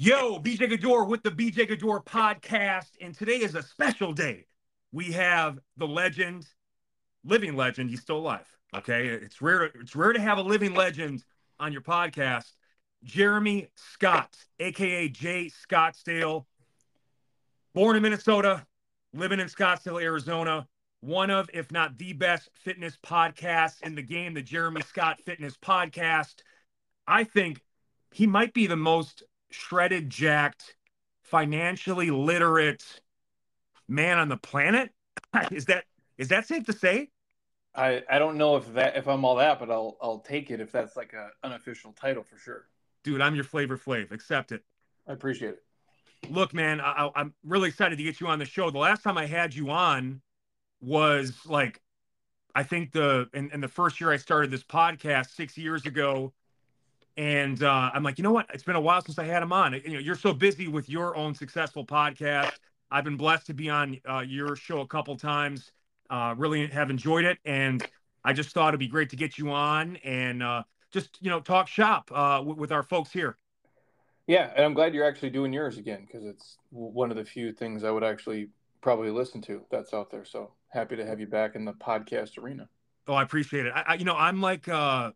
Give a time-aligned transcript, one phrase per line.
[0.00, 2.90] Yo, BJ Gaddour with the BJ Gaddour podcast.
[3.00, 4.46] And today is a special day.
[4.92, 6.46] We have the legend,
[7.24, 7.90] living legend.
[7.90, 8.46] He's still alive.
[8.76, 9.08] Okay.
[9.08, 9.64] It's rare.
[9.64, 11.24] It's rare to have a living legend
[11.58, 12.52] on your podcast.
[13.02, 16.44] Jeremy Scott, aka Jay Scottsdale,
[17.74, 18.64] born in Minnesota,
[19.12, 20.68] living in Scottsdale, Arizona.
[21.00, 25.56] One of, if not the best fitness podcasts in the game, the Jeremy Scott Fitness
[25.56, 26.36] Podcast.
[27.08, 27.60] I think
[28.12, 30.76] he might be the most shredded, jacked,
[31.22, 33.00] financially literate
[33.88, 34.90] man on the planet.
[35.50, 35.84] is that
[36.16, 37.10] is that safe to say?
[37.74, 40.60] I, I don't know if that if I'm all that, but I'll I'll take it
[40.60, 42.66] if that's like an unofficial title for sure.
[43.04, 44.10] Dude, I'm your flavor flav.
[44.10, 44.62] Accept it.
[45.06, 45.62] I appreciate it.
[46.30, 48.70] Look, man, I, I'm really excited to get you on the show.
[48.70, 50.20] The last time I had you on
[50.80, 51.80] was like,
[52.54, 56.32] I think the in, in the first year I started this podcast six years ago,
[57.18, 58.46] and uh, I'm like, you know what?
[58.54, 59.72] It's been a while since I had him on.
[59.84, 62.52] You know, you're so busy with your own successful podcast.
[62.92, 65.72] I've been blessed to be on uh, your show a couple times.
[66.08, 67.84] Uh, really have enjoyed it, and
[68.24, 71.40] I just thought it'd be great to get you on and uh, just you know
[71.40, 73.36] talk shop uh, w- with our folks here.
[74.28, 77.52] Yeah, and I'm glad you're actually doing yours again because it's one of the few
[77.52, 80.24] things I would actually probably listen to that's out there.
[80.24, 82.68] So happy to have you back in the podcast arena.
[83.08, 83.72] Oh, I appreciate it.
[83.74, 85.10] I, I you know I'm like uh,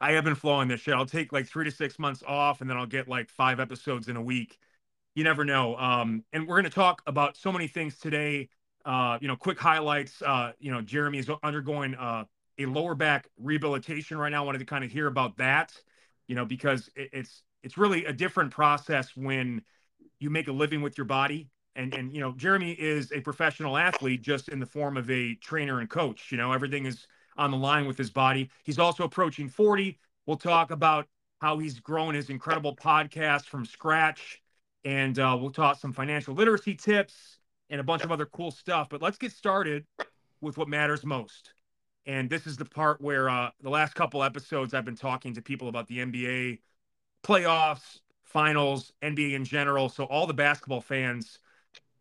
[0.00, 0.94] I have been flowing this shit.
[0.94, 4.08] I'll take like three to six months off, and then I'll get like five episodes
[4.08, 4.58] in a week.
[5.14, 5.76] You never know.
[5.76, 8.48] Um, and we're going to talk about so many things today.
[8.84, 10.20] Uh, you know, quick highlights.
[10.22, 12.24] Uh, you know, Jeremy is undergoing uh,
[12.58, 14.42] a lower back rehabilitation right now.
[14.42, 15.72] I wanted to kind of hear about that.
[16.26, 19.62] You know, because it, it's it's really a different process when
[20.20, 21.48] you make a living with your body.
[21.76, 25.34] And and you know, Jeremy is a professional athlete, just in the form of a
[25.36, 26.30] trainer and coach.
[26.30, 27.06] You know, everything is
[27.36, 28.50] on the line with his body.
[28.62, 29.98] He's also approaching 40.
[30.26, 31.06] We'll talk about
[31.40, 34.40] how he's grown his incredible podcast from scratch.
[34.84, 37.38] And uh, we'll talk some financial literacy tips
[37.70, 38.88] and a bunch of other cool stuff.
[38.88, 39.84] But let's get started
[40.40, 41.54] with what matters most.
[42.06, 45.42] And this is the part where uh, the last couple episodes I've been talking to
[45.42, 46.60] people about the NBA
[47.24, 49.88] playoffs, finals, NBA in general.
[49.88, 51.38] So all the basketball fans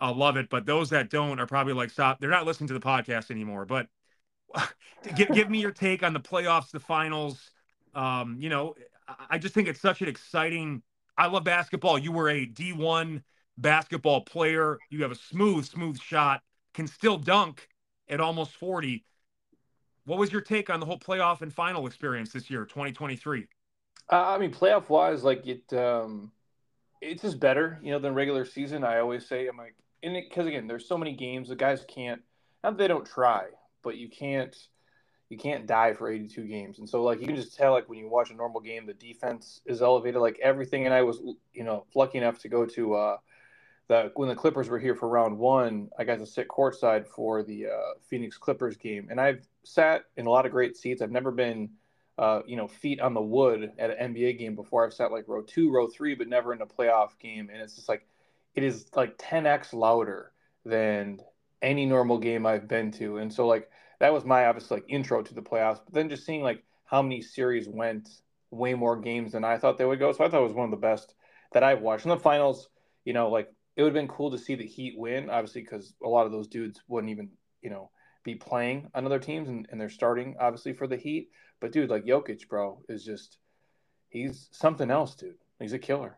[0.01, 2.19] uh, love it, but those that don't are probably like, stop.
[2.19, 3.65] They're not listening to the podcast anymore.
[3.65, 3.87] But
[5.15, 7.51] give, give me your take on the playoffs, the finals.
[7.93, 8.75] Um, you know,
[9.29, 10.81] I just think it's such an exciting.
[11.17, 11.97] I love basketball.
[11.97, 13.21] You were a D1
[13.57, 14.77] basketball player.
[14.89, 16.41] You have a smooth, smooth shot,
[16.73, 17.67] can still dunk
[18.09, 19.05] at almost 40.
[20.05, 23.47] What was your take on the whole playoff and final experience this year, 2023?
[24.11, 26.31] Uh, I mean, playoff wise, like it, um,
[27.01, 28.83] it's just better, you know, than regular season.
[28.83, 31.49] I always say, I'm like, because again, there's so many games.
[31.49, 32.21] The guys can't,
[32.63, 33.45] not that they don't try,
[33.83, 34.55] but you can't
[35.29, 36.79] you can't die for 82 games.
[36.79, 38.93] And so like you can just tell like when you watch a normal game, the
[38.93, 40.85] defense is elevated, like everything.
[40.85, 41.19] And I was
[41.53, 43.17] you know lucky enough to go to uh,
[43.87, 47.43] the when the Clippers were here for round one, I got to sit courtside for
[47.43, 51.01] the uh, Phoenix Clippers game, and I've sat in a lot of great seats.
[51.01, 51.69] I've never been
[52.17, 54.85] uh, you know feet on the wood at an NBA game before.
[54.85, 57.75] I've sat like row two, row three, but never in a playoff game, and it's
[57.75, 58.05] just like
[58.55, 60.31] it is like 10x louder
[60.63, 61.19] than
[61.63, 63.17] any normal game I've been to.
[63.17, 65.79] And so like that was my obviously like intro to the playoffs.
[65.83, 68.09] But then just seeing like how many series went
[68.51, 70.11] way more games than I thought they would go.
[70.11, 71.15] So I thought it was one of the best
[71.53, 72.05] that I've watched.
[72.05, 72.69] In the finals,
[73.05, 75.95] you know, like it would have been cool to see the Heat win, obviously, because
[76.03, 77.29] a lot of those dudes wouldn't even,
[77.61, 77.89] you know,
[78.23, 81.29] be playing on other teams and, and they're starting obviously for the Heat.
[81.59, 83.37] But dude, like Jokic, bro, is just
[84.09, 85.35] he's something else, dude.
[85.59, 86.17] He's a killer.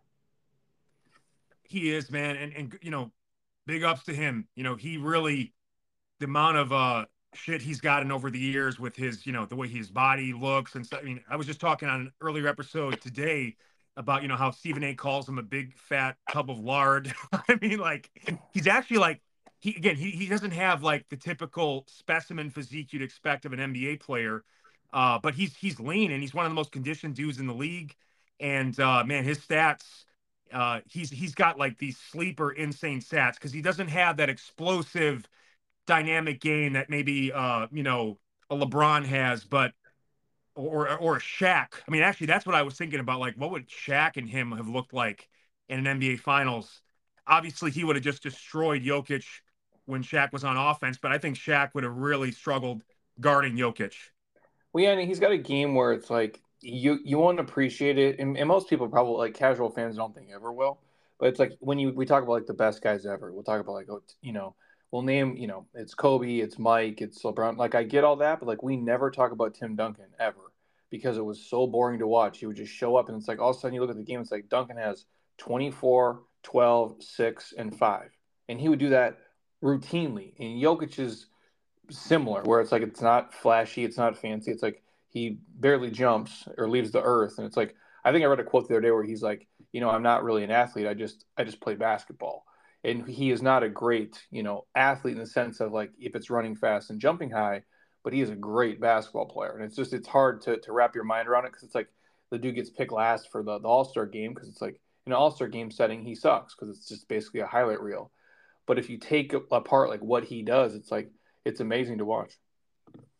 [1.63, 2.35] He is, man.
[2.35, 3.11] And and you know,
[3.65, 4.47] big ups to him.
[4.55, 5.53] You know, he really
[6.19, 9.55] the amount of uh shit he's gotten over the years with his, you know, the
[9.55, 11.01] way his body looks and stuff.
[11.01, 13.55] I mean, I was just talking on an earlier episode today
[13.97, 17.13] about, you know, how Stephen A calls him a big fat tub of lard.
[17.31, 18.09] I mean, like
[18.53, 19.21] he's actually like
[19.59, 23.59] he again, he, he doesn't have like the typical specimen physique you'd expect of an
[23.59, 24.43] NBA player.
[24.93, 27.53] Uh, but he's he's lean and he's one of the most conditioned dudes in the
[27.53, 27.95] league.
[28.39, 30.05] And uh, man, his stats
[30.55, 35.27] uh, he's he's got like these sleeper insane stats because he doesn't have that explosive
[35.85, 38.17] dynamic game that maybe uh, you know
[38.49, 39.73] a LeBron has, but
[40.55, 41.67] or or a Shaq.
[41.85, 43.19] I mean, actually, that's what I was thinking about.
[43.19, 45.27] Like, what would Shaq and him have looked like
[45.67, 46.81] in an NBA Finals?
[47.27, 49.25] Obviously, he would have just destroyed Jokic
[49.85, 52.81] when Shaq was on offense, but I think Shaq would have really struggled
[53.19, 53.93] guarding Jokic.
[54.71, 58.19] Well, yeah, and he's got a game where it's like you you won't appreciate it,
[58.19, 60.79] and, and most people probably like casual fans don't think ever will.
[61.19, 63.61] But it's like when you we talk about like the best guys ever, we'll talk
[63.61, 64.55] about like oh you know
[64.91, 67.57] we'll name you know it's Kobe, it's Mike, it's LeBron.
[67.57, 70.51] Like I get all that, but like we never talk about Tim Duncan ever.
[70.89, 72.39] because it was so boring to watch.
[72.39, 73.97] He would just show up and it's like all of a sudden you look at
[73.97, 75.05] the game, it's like Duncan has
[75.37, 78.09] 24, 12, 6, and 5.
[78.49, 79.17] And he would do that
[79.63, 80.33] routinely.
[80.39, 81.27] And Jokic is
[81.89, 84.51] similar, where it's like it's not flashy, it's not fancy.
[84.51, 84.83] It's like
[85.15, 87.35] he barely jumps or leaves the earth.
[87.37, 87.73] And it's like
[88.03, 90.03] I think I read a quote the other day where he's like, you know, I'm
[90.03, 90.87] not really an athlete.
[90.87, 92.43] I just I just play basketball.
[92.83, 96.15] And he is not a great, you know, athlete in the sense of like if
[96.15, 97.63] it's running fast and jumping high,
[98.03, 99.55] but he is a great basketball player.
[99.55, 101.87] And it's just it's hard to to wrap your mind around it because it's like
[102.29, 105.13] the dude gets picked last for the, the All Star game because it's like in
[105.13, 108.11] an All Star game setting he sucks because it's just basically a highlight reel.
[108.67, 111.09] But if you take apart like what he does, it's like
[111.45, 112.33] it's amazing to watch.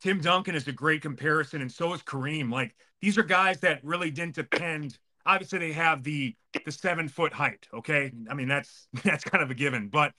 [0.01, 2.51] Tim Duncan is a great comparison, and so is Kareem.
[2.51, 4.97] Like these are guys that really didn't depend.
[5.25, 6.35] Obviously, they have the
[6.65, 7.67] the seven foot height.
[7.73, 10.13] Okay, I mean that's that's kind of a given, but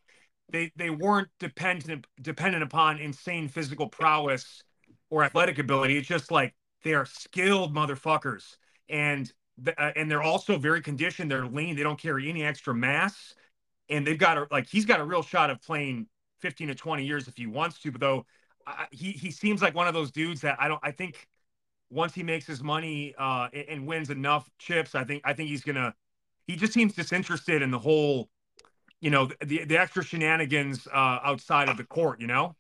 [0.50, 4.62] they they weren't dependent dependent upon insane physical prowess
[5.10, 5.96] or athletic ability.
[5.96, 8.56] It's just like they are skilled motherfuckers,
[8.88, 9.30] and
[9.66, 11.30] uh, and they're also very conditioned.
[11.30, 11.76] They're lean.
[11.76, 13.34] They don't carry any extra mass,
[13.88, 16.06] and they've got a like he's got a real shot of playing
[16.40, 17.90] 15 to 20 years if he wants to.
[17.90, 18.26] But though
[18.90, 21.28] He he seems like one of those dudes that I don't I think
[21.90, 25.48] once he makes his money uh, and, and wins enough chips, I think I think
[25.48, 25.94] he's gonna.
[26.46, 28.28] He just seems disinterested in the whole,
[29.00, 32.20] you know, the the extra shenanigans uh, outside of the court.
[32.20, 32.56] You know.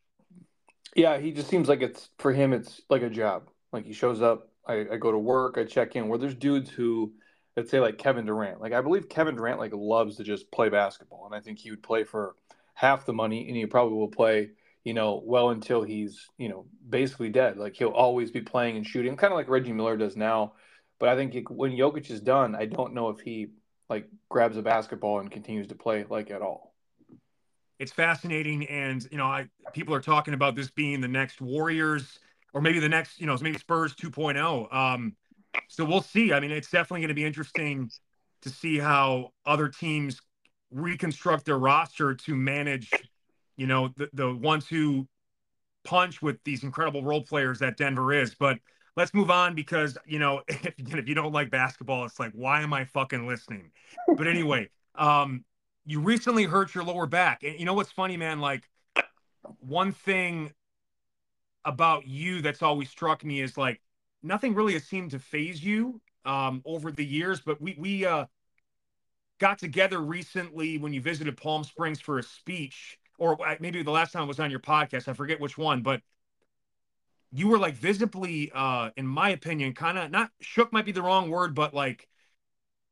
[0.94, 2.52] Yeah, he just seems like it's for him.
[2.52, 3.48] It's like a job.
[3.72, 4.48] Like he shows up.
[4.66, 5.58] I, I go to work.
[5.58, 6.08] I check in.
[6.08, 7.12] Where there's dudes who,
[7.56, 8.60] let's say, like Kevin Durant.
[8.60, 11.70] Like I believe Kevin Durant like loves to just play basketball, and I think he
[11.70, 12.34] would play for
[12.74, 14.50] half the money, and he probably will play
[14.86, 17.56] you know, well until he's, you know, basically dead.
[17.56, 20.52] Like he'll always be playing and shooting, kind of like Reggie Miller does now.
[21.00, 23.48] But I think it, when Jokic is done, I don't know if he
[23.90, 26.72] like grabs a basketball and continues to play like at all.
[27.80, 32.20] It's fascinating, and you know, I people are talking about this being the next Warriors
[32.54, 34.72] or maybe the next, you know, maybe Spurs 2.0.
[34.72, 35.16] Um,
[35.66, 36.32] so we'll see.
[36.32, 37.90] I mean, it's definitely going to be interesting
[38.42, 40.20] to see how other teams
[40.70, 42.88] reconstruct their roster to manage
[43.56, 45.06] you know, the, the ones who
[45.84, 48.34] punch with these incredible role players that Denver is.
[48.34, 48.58] But
[48.96, 52.62] let's move on because, you know, if, if you don't like basketball, it's like, why
[52.62, 53.70] am I fucking listening?
[54.16, 55.44] But anyway, um,
[55.84, 57.42] you recently hurt your lower back.
[57.44, 58.40] And you know what's funny, man?
[58.40, 58.68] Like,
[59.60, 60.52] one thing
[61.64, 63.80] about you that's always struck me is like
[64.22, 67.40] nothing really has seemed to phase you um, over the years.
[67.40, 68.26] But we we uh,
[69.38, 74.12] got together recently when you visited Palm Springs for a speech, or maybe the last
[74.12, 75.08] time was on your podcast.
[75.08, 76.02] I forget which one, but
[77.32, 81.02] you were like visibly, uh, in my opinion, kind of not shook might be the
[81.02, 82.08] wrong word, but like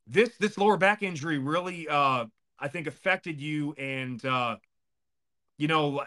[0.07, 2.27] this this lower back injury really, uh,
[2.59, 4.57] I think affected you, and uh,
[5.57, 6.05] you know,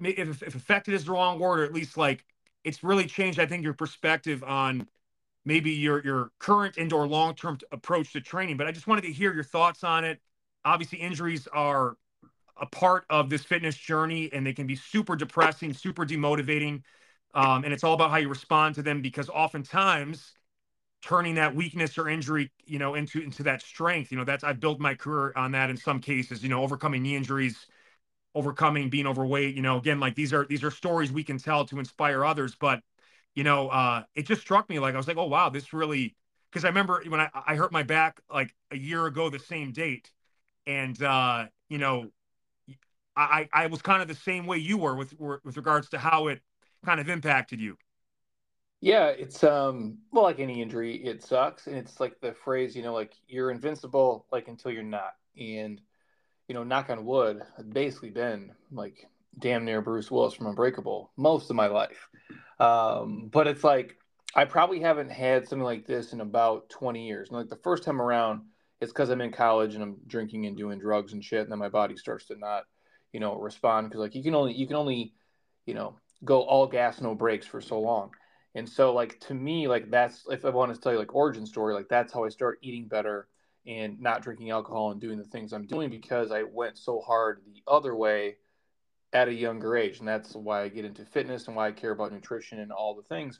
[0.00, 2.24] if, if affected is the wrong word, or at least like
[2.64, 3.38] it's really changed.
[3.38, 4.88] I think your perspective on
[5.44, 8.56] maybe your your current and or long term approach to training.
[8.56, 10.20] But I just wanted to hear your thoughts on it.
[10.64, 11.96] Obviously, injuries are
[12.56, 16.82] a part of this fitness journey and they can be super depressing, super demotivating.
[17.34, 20.34] Um, and it's all about how you respond to them because oftentimes
[21.02, 24.60] turning that weakness or injury, you know, into into that strength, you know, that's I've
[24.60, 27.66] built my career on that in some cases, you know, overcoming knee injuries,
[28.34, 31.64] overcoming being overweight, you know, again, like these are these are stories we can tell
[31.66, 32.54] to inspire others.
[32.58, 32.80] But,
[33.34, 36.16] you know, uh, it just struck me like I was like, oh wow, this really
[36.50, 39.72] because I remember when I, I hurt my back like a year ago, the same
[39.72, 40.10] date.
[40.66, 42.10] And uh, you know,
[43.16, 46.28] I, I was kind of the same way you were with with regards to how
[46.28, 46.40] it
[46.84, 47.76] kind of impacted you.
[48.80, 52.82] Yeah, it's um well like any injury, it sucks, and it's like the phrase, you
[52.82, 55.80] know, like you're invincible like until you're not, and
[56.48, 59.06] you know, knock on wood, I've basically been like
[59.38, 62.08] damn near Bruce Willis from Unbreakable most of my life,
[62.60, 63.96] um, but it's like
[64.34, 67.28] I probably haven't had something like this in about 20 years.
[67.28, 68.42] And like the first time around,
[68.80, 71.58] it's because I'm in college and I'm drinking and doing drugs and shit, and then
[71.58, 72.64] my body starts to not
[73.14, 75.14] you know, respond because like you can only you can only,
[75.66, 75.94] you know,
[76.24, 78.10] go all gas no brakes for so long.
[78.56, 81.46] And so like to me, like that's if I want to tell you like origin
[81.46, 83.28] story, like that's how I start eating better
[83.68, 87.42] and not drinking alcohol and doing the things I'm doing because I went so hard
[87.46, 88.34] the other way
[89.12, 90.00] at a younger age.
[90.00, 92.96] And that's why I get into fitness and why I care about nutrition and all
[92.96, 93.38] the things.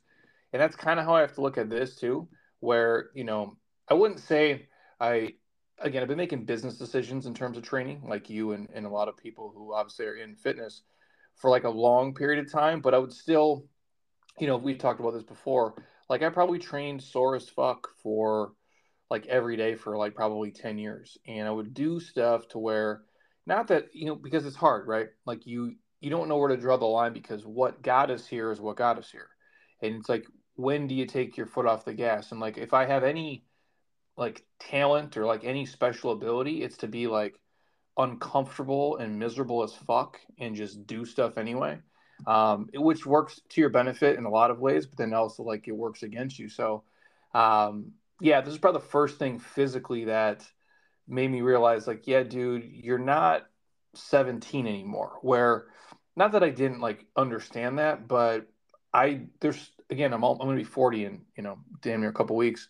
[0.52, 2.28] And that's kind of how I have to look at this too,
[2.60, 3.56] where, you know,
[3.88, 4.68] I wouldn't say
[5.00, 5.34] I
[5.78, 8.90] again, I've been making business decisions in terms of training, like you and, and a
[8.90, 10.82] lot of people who obviously are in fitness
[11.36, 12.80] for like a long period of time.
[12.80, 13.66] But I would still,
[14.38, 15.74] you know, we've talked about this before.
[16.08, 18.52] Like I probably trained sore as fuck for
[19.10, 21.18] like every day for like probably 10 years.
[21.26, 23.02] And I would do stuff to where
[23.46, 25.08] not that, you know, because it's hard, right?
[25.26, 28.50] Like you you don't know where to draw the line because what got us here
[28.50, 29.28] is what got us here.
[29.82, 30.26] And it's like
[30.56, 32.30] when do you take your foot off the gas?
[32.30, 33.44] And like, if I have any
[34.16, 37.38] like talent or like any special ability, it's to be like
[37.96, 41.78] uncomfortable and miserable as fuck and just do stuff anyway.
[42.26, 45.66] Um, which works to your benefit in a lot of ways, but then also like
[45.66, 46.48] it works against you.
[46.48, 46.84] So,
[47.34, 50.46] um, yeah, this is probably the first thing physically that
[51.08, 53.46] made me realize, like, yeah, dude, you're not
[53.94, 55.18] 17 anymore.
[55.22, 55.66] Where,
[56.16, 58.46] not that I didn't like understand that, but
[58.92, 62.14] I there's again, I'm all, I'm gonna be 40 in you know damn near a
[62.14, 62.68] couple weeks,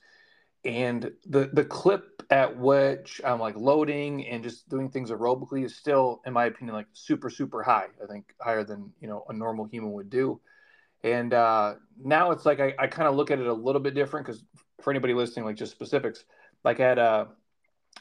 [0.65, 5.77] and the the clip at which I'm like loading and just doing things aerobically is
[5.77, 7.89] still, in my opinion, like super super high.
[8.03, 10.41] I think higher than you know a normal human would do.
[11.03, 13.95] And uh, now it's like I, I kind of look at it a little bit
[13.95, 14.43] different because
[14.81, 16.25] for anybody listening, like just specifics,
[16.65, 17.27] like I had uh,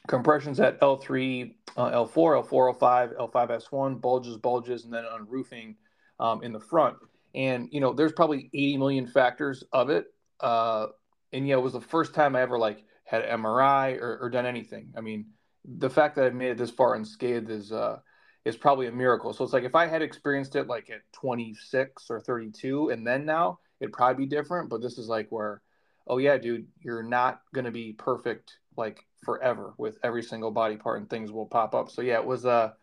[0.08, 5.76] compressions at L3, uh, L4, L4, L5, L5S1, bulges, bulges, and then unroofing
[6.22, 6.96] um, in the front.
[7.36, 10.06] And you know, there's probably 80 million factors of it.
[10.40, 10.88] Uh,
[11.34, 14.46] and yeah, it was the first time I ever like had MRI or, or done
[14.46, 14.94] anything.
[14.96, 15.26] I mean,
[15.66, 18.00] the fact that I've made it this far unscathed is uh,
[18.46, 19.34] is probably a miracle.
[19.34, 23.26] So it's like if I had experienced it like at 26 or 32, and then
[23.26, 24.70] now it'd probably be different.
[24.70, 25.62] But this is like where,
[26.08, 31.00] oh yeah, dude, you're not gonna be perfect like forever with every single body part,
[31.00, 31.90] and things will pop up.
[31.90, 32.76] So yeah, it was a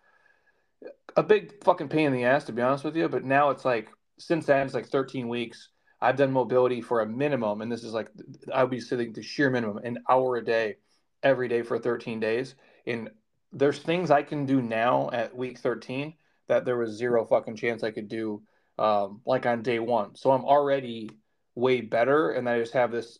[1.16, 3.08] a big fucking pain in the ass to be honest with you.
[3.08, 5.68] But now it's like since then it's like 13 weeks.
[6.00, 8.08] I've done mobility for a minimum, and this is like
[8.52, 10.76] I would be sitting the sheer minimum, an hour a day,
[11.22, 12.54] every day for 13 days.
[12.86, 13.10] And
[13.52, 16.14] there's things I can do now at week 13
[16.48, 18.42] that there was zero fucking chance I could do
[18.78, 20.16] um, like on day one.
[20.16, 21.10] So I'm already
[21.54, 23.18] way better, and I just have this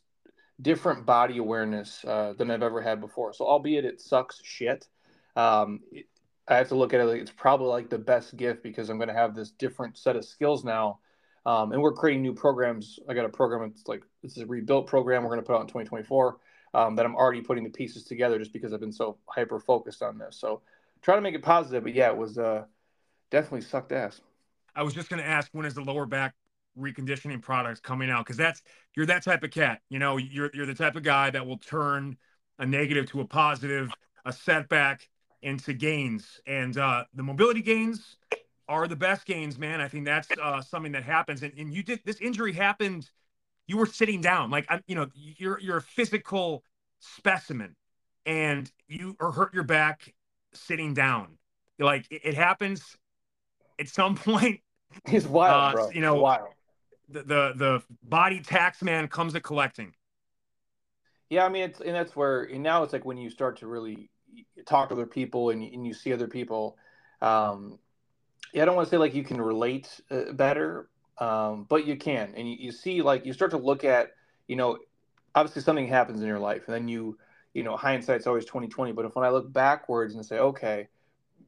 [0.61, 3.33] different body awareness uh, than I've ever had before.
[3.33, 4.89] So albeit it sucks shit,
[5.37, 6.07] um, it,
[6.49, 7.05] I have to look at it.
[7.05, 10.17] Like it's probably like the best gift because I'm going to have this different set
[10.17, 10.99] of skills now
[11.47, 12.99] um, and we're creating new programs.
[13.09, 13.71] I got a program.
[13.71, 15.23] It's like this is a rebuilt program.
[15.23, 16.37] We're going to put out in 2024
[16.75, 20.03] um, that I'm already putting the pieces together just because I've been so hyper focused
[20.03, 20.37] on this.
[20.37, 20.61] So
[21.03, 21.83] try to make it positive.
[21.83, 22.65] But yeah, it was uh,
[23.31, 24.21] definitely sucked ass.
[24.77, 26.35] I was just going to ask when is the lower back
[26.79, 28.25] reconditioning products coming out?
[28.25, 28.63] Because that's
[28.95, 29.81] you're that type of cat.
[29.89, 32.17] You know, you're you're the type of guy that will turn
[32.59, 33.91] a negative to a positive,
[34.25, 35.09] a setback
[35.43, 38.17] into gains, and uh, the mobility gains
[38.71, 39.81] are the best gains, man.
[39.81, 41.43] I think that's uh, something that happens.
[41.43, 43.11] And, and you did this injury happened.
[43.67, 46.63] You were sitting down, like I'm, you know, you're you're a physical
[47.01, 47.75] specimen,
[48.25, 50.15] and you or hurt your back
[50.55, 51.37] sitting down.
[51.79, 52.97] Like it, it happens
[53.79, 54.61] at some point.
[55.09, 55.91] He's wild, uh, bro.
[55.91, 56.49] You know, wild.
[57.09, 59.95] The, the the body tax man comes to collecting.
[61.29, 63.67] Yeah, I mean, it's and that's where and now it's like when you start to
[63.67, 64.11] really
[64.65, 66.77] talk to other people and, and you see other people.
[67.21, 67.79] Um,
[68.53, 71.97] yeah, I don't want to say like you can relate uh, better, um, but you
[71.97, 74.13] can, and you, you see like you start to look at,
[74.49, 74.79] you know,
[75.35, 77.19] obviously something happens in your life, and then you,
[77.55, 78.93] you know, hindsight's always twenty twenty.
[78.93, 80.89] But if when I look backwards and say, okay,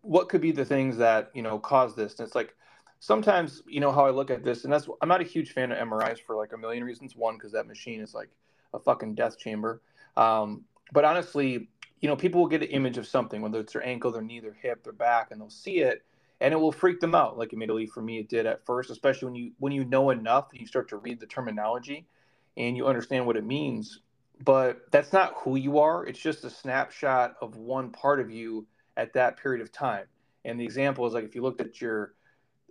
[0.03, 2.19] what could be the things that you know caused this?
[2.19, 2.55] And it's like
[3.01, 5.73] sometimes you know how I look at this, and that's I'm not a huge fan
[5.73, 7.17] of MRIs for like a million reasons.
[7.17, 8.31] One, because that machine is like
[8.75, 9.83] a fucking death chamber.
[10.17, 11.69] Um, but honestly,
[12.01, 14.41] you know, people will get an image of something, whether it's their ankle, their knee,
[14.41, 16.05] their hip, their back, and they'll see it
[16.43, 17.39] and it will freak them out.
[17.39, 20.49] Like immediately for me it did at first especially when you when you know enough
[20.51, 22.07] and you start to read the terminology
[22.57, 24.01] and you understand what it means.
[24.45, 26.05] But that's not who you are.
[26.05, 30.07] It's just a snapshot of one part of you at that period of time.
[30.45, 32.15] And the example is like if you looked at your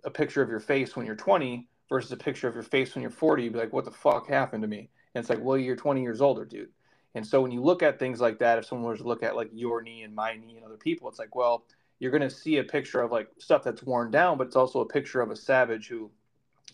[0.04, 3.02] a picture of your face when you're 20 versus a picture of your face when
[3.02, 4.90] you're 40 you'd be like what the fuck happened to me?
[5.16, 6.70] And it's like well you're 20 years older dude.
[7.16, 9.38] And so when you look at things like that if someone was to look at
[9.38, 11.64] like your knee and my knee and other people it's like well
[12.02, 14.80] you're going to see a picture of like stuff that's worn down, but it's also
[14.80, 16.10] a picture of a savage who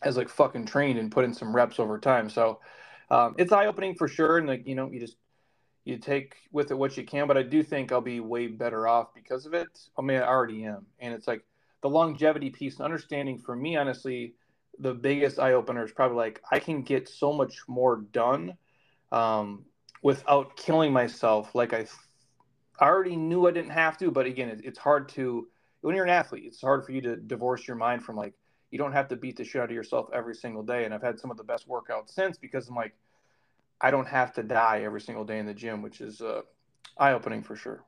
[0.02, 2.30] has like fucking trained and put in some reps over time.
[2.30, 2.62] So
[3.12, 4.38] um, it's eye opening for sure.
[4.38, 5.18] And like, you know, you just,
[5.84, 8.88] you take with it what you can, but I do think I'll be way better
[8.88, 9.68] off because of it.
[9.98, 10.86] I mean, I already am.
[11.00, 11.44] And it's like
[11.82, 14.34] the longevity piece and understanding for me, honestly,
[14.80, 18.54] the biggest eye opener is probably like I can get so much more done
[19.12, 19.66] um,
[20.02, 21.86] without killing myself like I
[22.80, 25.48] I already knew I didn't have to, but again, it, it's hard to
[25.82, 26.44] when you're an athlete.
[26.46, 28.34] It's hard for you to divorce your mind from like
[28.72, 30.86] you don't have to beat the shit out of yourself every single day.
[30.86, 32.94] And I've had some of the best workouts since because I'm like
[33.80, 36.42] I don't have to die every single day in the gym, which is uh,
[36.98, 37.84] eye opening for sure.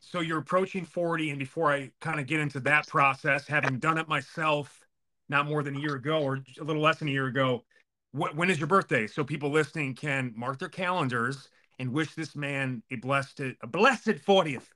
[0.00, 3.98] So you're approaching 40, and before I kind of get into that process, having done
[3.98, 4.80] it myself
[5.28, 7.64] not more than a year ago or a little less than a year ago,
[8.12, 9.06] wh- when is your birthday?
[9.06, 11.48] So people listening can mark their calendars
[11.78, 14.68] and wish this man a blessed a blessed 40th.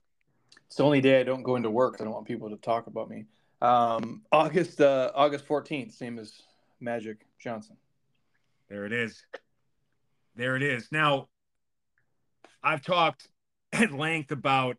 [0.67, 1.97] It's the only day I don't go into work.
[1.99, 3.25] I don't want people to talk about me.
[3.61, 6.41] Um, August uh, August 14th, same as
[6.79, 7.77] Magic Johnson.
[8.69, 9.23] There it is.
[10.35, 10.89] There it is.
[10.91, 11.29] Now,
[12.61, 13.27] I've talked
[13.73, 14.77] at length about,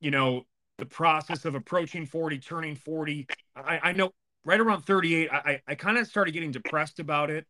[0.00, 0.46] you know,
[0.78, 3.26] the process of approaching 40, turning 40.
[3.56, 4.12] I, I know
[4.44, 7.46] right around 38, I, I kind of started getting depressed about it.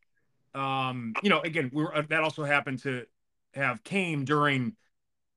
[0.54, 3.06] Um, you know, again, we are that also happened to
[3.54, 4.76] have came during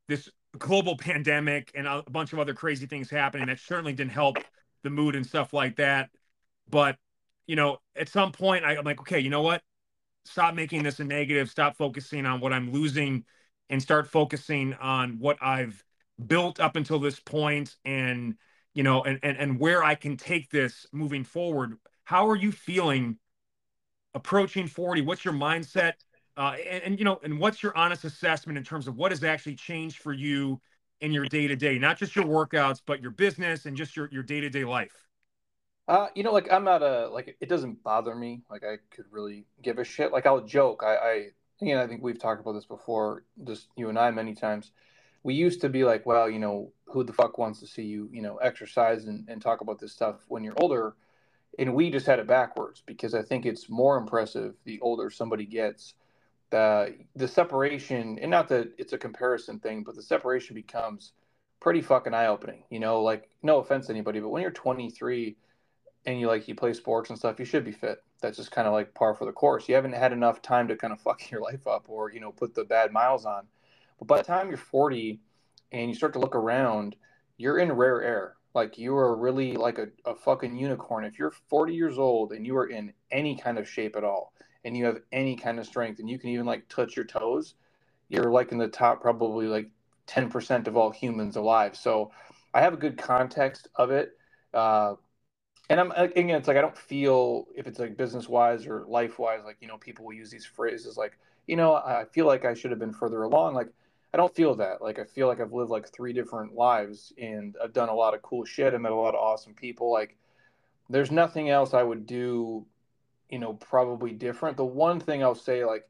[0.07, 3.47] this global pandemic and a bunch of other crazy things happening.
[3.47, 4.37] That certainly didn't help
[4.83, 6.09] the mood and stuff like that.
[6.69, 6.97] But,
[7.47, 9.61] you know, at some point, I, I'm like, okay, you know what?
[10.25, 11.49] Stop making this a negative.
[11.49, 13.25] Stop focusing on what I'm losing
[13.69, 15.83] and start focusing on what I've
[16.27, 18.35] built up until this point and
[18.73, 21.77] you know and and, and where I can take this moving forward.
[22.03, 23.17] How are you feeling
[24.13, 25.01] approaching 40?
[25.01, 25.93] What's your mindset?
[26.35, 29.23] Uh, and, and you know, and what's your honest assessment in terms of what has
[29.23, 30.59] actually changed for you
[31.01, 34.09] in your day to day, not just your workouts, but your business and just your
[34.11, 34.95] your day to day life?
[35.87, 38.41] Uh, you know, like I'm not a like it doesn't bother me.
[38.49, 40.11] Like I could really give a shit.
[40.11, 40.81] Like I'll joke.
[40.83, 41.27] I, I
[41.61, 44.71] you know, I think we've talked about this before, just you and I many times.
[45.23, 48.09] We used to be like, well, you know, who the fuck wants to see you,
[48.11, 50.95] you know, exercise and, and talk about this stuff when you're older?
[51.59, 55.45] And we just had it backwards because I think it's more impressive the older somebody
[55.45, 55.93] gets.
[56.49, 61.13] The the separation, and not that it's a comparison thing, but the separation becomes
[61.59, 62.63] pretty fucking eye opening.
[62.69, 65.35] You know, like no offense to anybody, but when you're 23
[66.05, 68.67] and you like you play sports and stuff, you should be fit that's just kind
[68.67, 69.67] of like par for the course.
[69.69, 72.31] You haven't had enough time to kind of fuck your life up or, you know,
[72.31, 73.45] put the bad miles on.
[73.99, 75.19] But by the time you're 40
[75.71, 76.95] and you start to look around,
[77.37, 78.35] you're in rare air.
[78.55, 81.05] Like you are really like a, a fucking unicorn.
[81.05, 84.33] If you're 40 years old and you are in any kind of shape at all
[84.65, 87.55] and you have any kind of strength and you can even like touch your toes,
[88.09, 89.69] you're like in the top probably like
[90.07, 91.75] 10% of all humans alive.
[91.75, 92.11] So
[92.53, 94.17] I have a good context of it.
[94.53, 94.95] Uh,
[95.69, 99.17] and I'm again, it's like I don't feel if it's like business wise or life
[99.17, 101.17] wise, like you know, people will use these phrases like,
[101.47, 103.55] you know, I feel like I should have been further along.
[103.55, 103.69] Like
[104.13, 104.81] I don't feel that.
[104.81, 108.13] Like I feel like I've lived like three different lives and I've done a lot
[108.13, 108.73] of cool shit.
[108.73, 109.91] I met a lot of awesome people.
[109.91, 110.17] Like
[110.89, 112.65] there's nothing else I would do,
[113.29, 114.57] you know, probably different.
[114.57, 115.87] The one thing I'll say, like,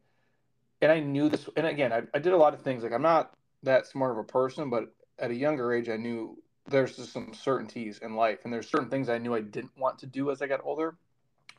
[0.81, 2.83] and I knew this, and again, I, I did a lot of things.
[2.83, 6.37] Like I'm not that smart of a person, but at a younger age, I knew
[6.67, 9.99] there's just some certainties in life, and there's certain things I knew I didn't want
[9.99, 10.97] to do as I got older,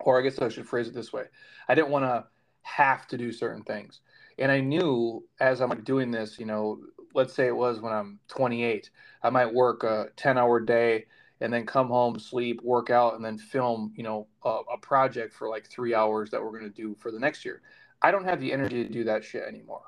[0.00, 1.24] or I guess I should phrase it this way:
[1.68, 2.26] I didn't want to
[2.62, 4.00] have to do certain things,
[4.38, 6.80] and I knew as I'm doing this, you know,
[7.14, 8.90] let's say it was when I'm 28,
[9.22, 11.06] I might work a 10-hour day
[11.44, 15.34] and then come home, sleep, work out, and then film, you know, a, a project
[15.34, 17.60] for like three hours that we're going to do for the next year.
[18.00, 19.82] I don't have the energy to do that shit anymore.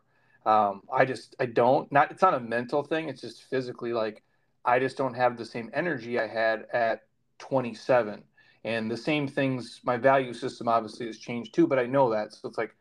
[0.44, 1.90] Um, I just I don't.
[1.90, 3.08] Not it's not a mental thing.
[3.08, 4.22] It's just physically like
[4.66, 7.04] I just don't have the same energy I had at
[7.38, 8.22] 27.
[8.64, 12.34] And the same things, my value system obviously has changed too, but I know that.
[12.34, 12.76] So it's like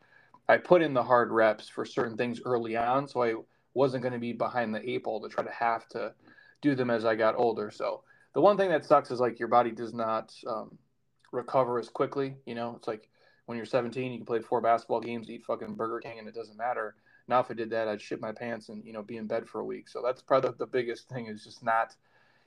[0.50, 3.08] I put in the hard reps for certain things early on.
[3.08, 3.34] So I
[3.72, 6.12] wasn't going to be behind the eight ball to try to have to
[6.60, 7.70] do them as I got older.
[7.70, 8.02] So
[8.36, 10.76] the one thing that sucks is like your body does not um,
[11.32, 12.34] recover as quickly.
[12.44, 13.08] You know, it's like
[13.46, 16.34] when you're 17, you can play four basketball games, eat fucking Burger King, and it
[16.34, 16.96] doesn't matter.
[17.28, 19.48] Now, if I did that, I'd shit my pants and you know be in bed
[19.48, 19.88] for a week.
[19.88, 21.96] So that's probably the biggest thing is just not.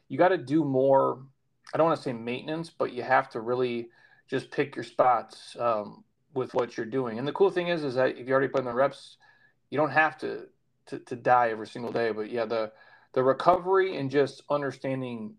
[0.10, 1.24] You got to do more.
[1.74, 3.90] I don't want to say maintenance, but you have to really
[4.30, 6.04] just pick your spots um,
[6.36, 7.18] with what you're doing.
[7.18, 9.18] And the cool thing is, is that if you already put in the reps,
[9.72, 10.50] you don't have to,
[10.86, 12.12] to to die every single day.
[12.12, 12.74] But yeah, the
[13.14, 15.34] the recovery and just understanding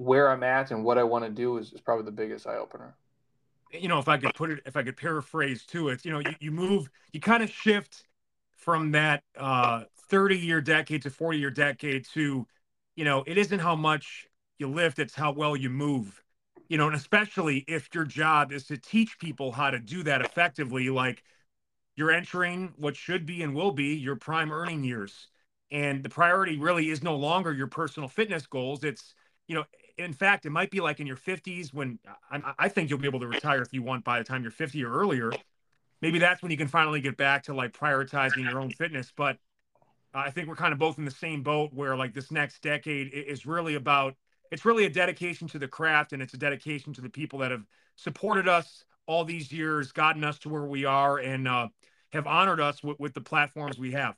[0.00, 2.56] where I'm at and what I want to do is, is probably the biggest eye
[2.56, 2.94] opener.
[3.70, 6.20] You know, if I could put it, if I could paraphrase to it, you know,
[6.20, 8.04] you, you move, you kind of shift
[8.56, 12.46] from that uh, 30 year decade to 40 year decade to,
[12.96, 14.26] you know, it isn't how much
[14.58, 16.22] you lift, it's how well you move.
[16.70, 20.22] You know, and especially if your job is to teach people how to do that
[20.22, 21.22] effectively, like
[21.94, 25.28] you're entering what should be and will be your prime earning years.
[25.70, 28.82] And the priority really is no longer your personal fitness goals.
[28.82, 29.14] It's,
[29.46, 29.64] you know,
[30.04, 31.98] in fact, it might be like in your 50s when
[32.30, 34.50] I, I think you'll be able to retire if you want by the time you're
[34.50, 35.32] 50 or earlier
[36.02, 39.12] maybe that's when you can finally get back to like prioritizing your own fitness.
[39.14, 39.38] But
[40.14, 43.12] I think we're kind of both in the same boat where like this next decade
[43.12, 44.14] is really about
[44.50, 47.52] it's really a dedication to the craft and it's a dedication to the people that
[47.52, 51.68] have supported us all these years, gotten us to where we are, and uh,
[52.12, 54.16] have honored us with, with the platforms we have.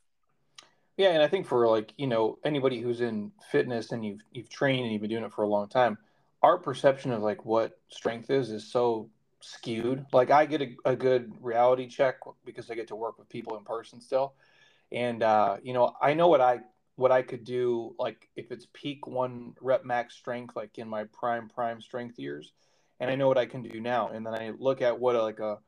[1.02, 4.48] Yeah, and I think for like you know anybody who's in fitness and you've you've
[4.48, 5.98] trained and you've been doing it for a long time,
[6.44, 9.10] our perception of like what strength is is so
[9.40, 10.06] skewed.
[10.12, 13.56] Like I get a, a good reality check because I get to work with people
[13.56, 14.34] in person still,
[14.92, 16.60] and uh, you know I know what I
[16.94, 17.96] what I could do.
[17.98, 22.52] Like if it's peak one rep max strength, like in my prime prime strength years,
[23.00, 24.10] and I know what I can do now.
[24.10, 25.58] And then I look at what like a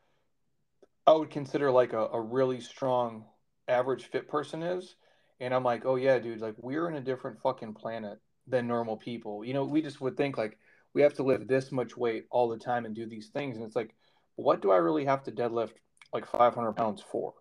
[1.09, 3.25] I would consider like a, a really strong
[3.66, 4.94] average fit person is.
[5.40, 8.97] And I'm like, oh yeah, dude, like we're in a different fucking planet than normal
[8.97, 9.44] people.
[9.44, 10.59] You know, we just would think like
[10.92, 13.57] we have to lift this much weight all the time and do these things.
[13.57, 13.94] And it's like,
[14.37, 15.73] what do I really have to deadlift
[16.12, 17.35] like 500 pounds for?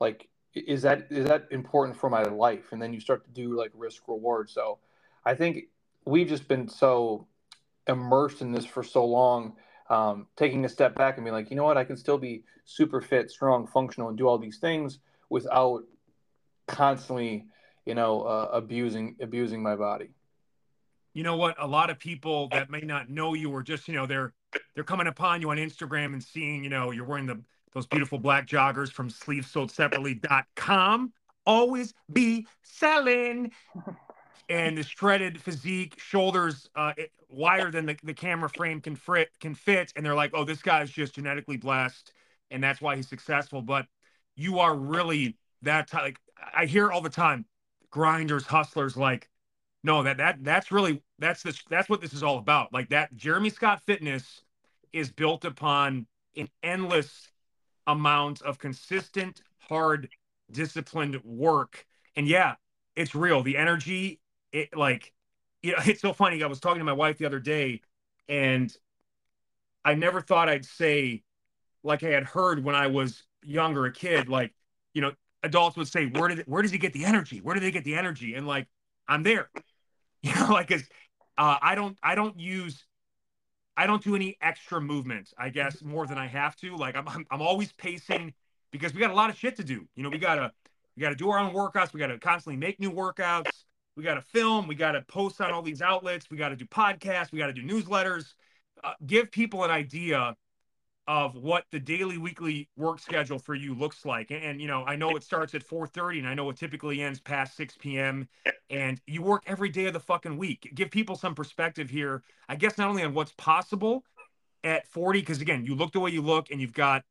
[0.00, 2.72] Like, is that is that important for my life?
[2.72, 4.50] And then you start to do like risk reward.
[4.50, 4.78] So
[5.24, 5.64] I think
[6.04, 7.26] we've just been so
[7.86, 9.56] immersed in this for so long
[9.90, 12.44] um, taking a step back and being like, you know what, I can still be
[12.64, 14.98] super fit, strong, functional, and do all these things
[15.30, 15.82] without
[16.68, 17.46] constantly,
[17.84, 20.08] you know, uh, abusing abusing my body.
[21.14, 21.56] You know what?
[21.58, 24.32] A lot of people that may not know you or just, you know, they're
[24.74, 27.42] they're coming upon you on Instagram and seeing, you know, you're wearing the
[27.74, 31.12] those beautiful black joggers from sleevesoldseparately.com.
[31.44, 33.52] Always be selling
[34.48, 36.92] and the shredded physique, shoulders uh,
[37.28, 40.62] wider than the, the camera frame can fit, can fit, and they're like, "Oh, this
[40.62, 42.12] guy's just genetically blessed,
[42.50, 43.86] and that's why he's successful." But
[44.36, 46.02] you are really that type.
[46.02, 46.18] Like
[46.54, 47.44] I hear all the time,
[47.90, 48.96] grinders, hustlers.
[48.96, 49.28] Like,
[49.82, 52.72] no, that that that's really that's this that's what this is all about.
[52.72, 54.42] Like that, Jeremy Scott Fitness
[54.92, 57.28] is built upon an endless
[57.86, 60.08] amount of consistent, hard,
[60.50, 61.86] disciplined work.
[62.16, 62.54] And yeah,
[62.96, 63.42] it's real.
[63.42, 64.20] The energy
[64.52, 65.12] it like
[65.62, 67.80] you know it's so funny i was talking to my wife the other day
[68.28, 68.74] and
[69.84, 71.22] i never thought i'd say
[71.82, 74.52] like i had heard when i was younger a kid like
[74.94, 77.40] you know adults would say where did where does he get the energy?
[77.40, 78.34] Where do they get the energy?
[78.34, 78.66] And like
[79.06, 79.50] i'm there.
[80.20, 80.82] You know like cause
[81.36, 82.84] uh, i don't i don't use
[83.76, 86.76] i don't do any extra movement i guess more than i have to.
[86.76, 88.34] Like i'm i'm, I'm always pacing
[88.72, 89.86] because we got a lot of shit to do.
[89.94, 90.50] You know we gotta
[90.96, 91.92] we gotta do our own workouts.
[91.92, 93.50] We gotta constantly make new workouts.
[93.98, 96.56] We got to film, we got to post on all these outlets, we got to
[96.56, 98.26] do podcasts, we got to do newsletters,
[98.84, 100.36] uh, give people an idea
[101.08, 104.30] of what the daily weekly work schedule for you looks like.
[104.30, 107.02] And, and, you know i know it starts at 4.30 and i know it typically
[107.02, 108.28] ends past 6 p.m
[108.70, 110.70] and you work every day of the fucking week.
[110.74, 114.04] Give people some perspective here i guess not only on what's possible
[114.62, 117.02] at 40 because again you look the way you look and you've got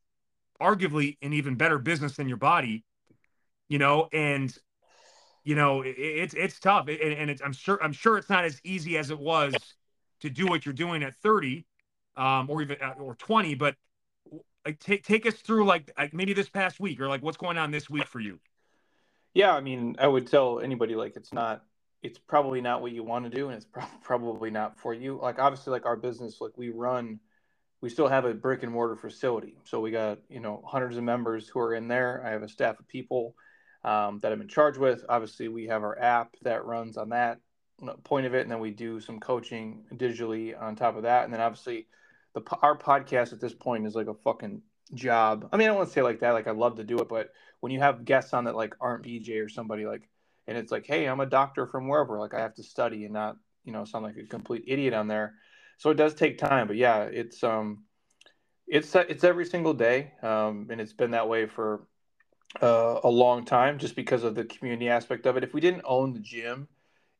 [0.61, 2.85] arguably an even better business than your body
[3.67, 4.57] you know and
[5.47, 8.43] you know, it, it's it's tough, and, and it's I'm sure I'm sure it's not
[8.43, 9.55] as easy as it was
[10.19, 11.65] to do what you're doing at 30,
[12.17, 13.55] um, or even uh, or 20.
[13.55, 13.75] But
[14.67, 17.57] like, take take us through like, like maybe this past week or like what's going
[17.57, 18.39] on this week for you.
[19.33, 21.63] Yeah, I mean, I would tell anybody like it's not
[22.03, 25.19] it's probably not what you want to do and it's pro- probably not for you
[25.21, 27.19] like obviously like our business like we run
[27.81, 31.03] we still have a brick and mortar facility so we got you know hundreds of
[31.03, 33.33] members who are in there i have a staff of people
[33.83, 35.05] um, that I'm in charge with.
[35.07, 37.39] Obviously, we have our app that runs on that
[38.03, 41.23] point of it, and then we do some coaching digitally on top of that.
[41.23, 41.87] And then obviously,
[42.37, 44.61] the our podcast at this point is like a fucking
[44.93, 45.49] job.
[45.51, 46.31] I mean, I don't want to say like that.
[46.31, 49.03] Like I love to do it, but when you have guests on that like aren't
[49.03, 50.07] BJ or somebody like,
[50.47, 52.19] and it's like, hey, I'm a doctor from wherever.
[52.19, 55.07] Like I have to study and not you know sound like a complete idiot on
[55.07, 55.35] there.
[55.77, 57.83] So it does take time, but yeah, it's um,
[58.67, 61.87] it's it's every single day, um, and it's been that way for
[62.61, 65.43] uh, a long time just because of the community aspect of it.
[65.43, 66.67] If we didn't own the gym,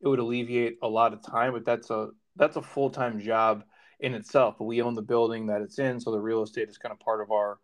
[0.02, 3.64] it would alleviate a lot of time, but that's a that's a full time job
[4.00, 4.56] in itself.
[4.58, 7.00] But we own the building that it's in, so the real estate is kind of
[7.00, 7.60] part of our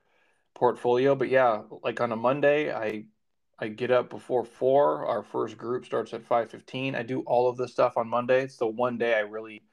[0.53, 1.15] portfolio.
[1.15, 3.05] But yeah, like on a Monday, I
[3.59, 5.05] I get up before four.
[5.05, 6.95] Our first group starts at five fifteen.
[6.95, 8.41] I do all of this stuff on Monday.
[8.41, 9.63] It's the one day I really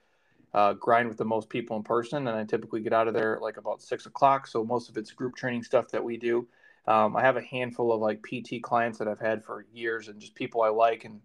[0.52, 3.38] uh, grind with the most people in person, and I typically get out of there
[3.40, 4.46] like about six o'clock.
[4.46, 6.48] So most of it's group training stuff that we do.
[6.86, 10.18] Um, I have a handful of like PT clients that I've had for years and
[10.18, 11.20] just people I like and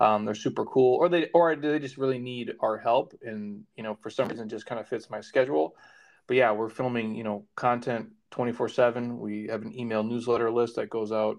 [0.00, 3.64] um, they're super cool or they or do they just really need our help and
[3.76, 5.74] you know for some reason just kind of fits my schedule.
[6.26, 9.18] But yeah, we're filming you know content 24 7.
[9.18, 11.38] We have an email newsletter list that goes out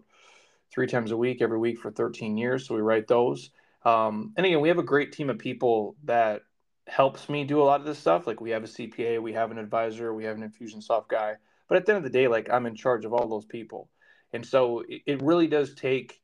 [0.72, 2.68] three times a week every week for 13 years.
[2.68, 3.52] So we write those.
[3.86, 6.42] Um, and again, we have a great team of people that
[6.86, 8.28] helps me do a lot of this stuff.
[8.28, 11.38] Like we have a CPA, we have an advisor, we have an Infusionsoft guy
[11.70, 13.90] but at the end of the day, like I'm in charge of all those people.
[14.34, 16.20] And so it, it really does take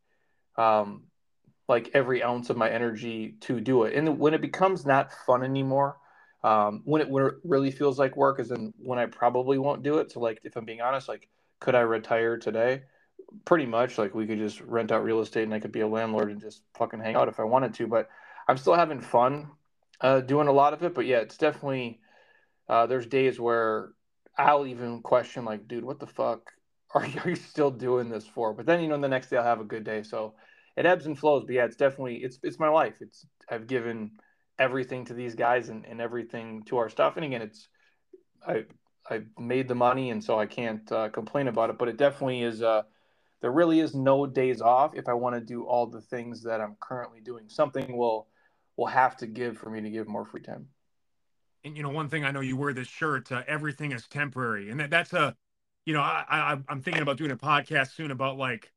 [0.57, 1.03] um,
[1.67, 3.95] like every ounce of my energy to do it.
[3.95, 5.97] And when it becomes not fun anymore,
[6.43, 9.83] um, when it when it really feels like work is then when I probably won't
[9.83, 10.11] do it.
[10.11, 11.27] So like if I'm being honest, like
[11.59, 12.83] could I retire today?
[13.45, 13.97] Pretty much.
[13.97, 16.39] Like we could just rent out real estate and I could be a landlord and
[16.39, 17.87] just fucking hang out if I wanted to.
[17.87, 18.09] But
[18.47, 19.47] I'm still having fun
[20.01, 20.93] uh, doing a lot of it.
[20.93, 21.99] But yeah, it's definitely
[22.69, 23.89] uh, there's days where
[24.37, 26.51] I'll even question like, dude, what the fuck
[26.93, 28.53] are you still doing this for?
[28.53, 30.03] But then you know the next day I'll have a good day.
[30.03, 30.35] So
[30.75, 31.43] it ebbs and flows.
[31.45, 32.95] But yeah, it's definitely it's it's my life.
[33.01, 34.11] It's I've given
[34.57, 37.17] everything to these guys and, and everything to our stuff.
[37.17, 37.67] And again, it's
[38.47, 38.65] I
[39.09, 41.77] I've made the money, and so I can't uh, complain about it.
[41.77, 42.61] But it definitely is.
[42.61, 42.83] Uh,
[43.41, 46.61] there really is no days off if I want to do all the things that
[46.61, 47.47] I'm currently doing.
[47.47, 48.27] Something will
[48.77, 50.67] will have to give for me to give more free time.
[51.63, 53.31] And you know, one thing I know you wear this shirt.
[53.31, 55.35] Uh, everything is temporary, and that, that's a,
[55.85, 58.71] you know, I, I I'm thinking about doing a podcast soon about like,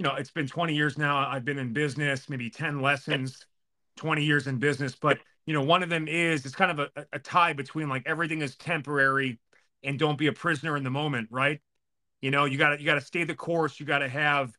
[0.00, 1.28] you know, it's been 20 years now.
[1.28, 3.44] I've been in business, maybe 10 lessons,
[3.96, 7.04] 20 years in business, but you know, one of them is it's kind of a,
[7.12, 9.38] a tie between like everything is temporary
[9.84, 11.60] and don't be a prisoner in the moment, right?
[12.22, 13.78] You know, you got to you got to stay the course.
[13.78, 14.56] You got to have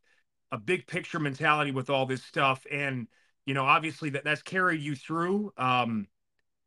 [0.51, 3.07] a big picture mentality with all this stuff, and
[3.47, 6.05] you know, obviously that that's carried you through um,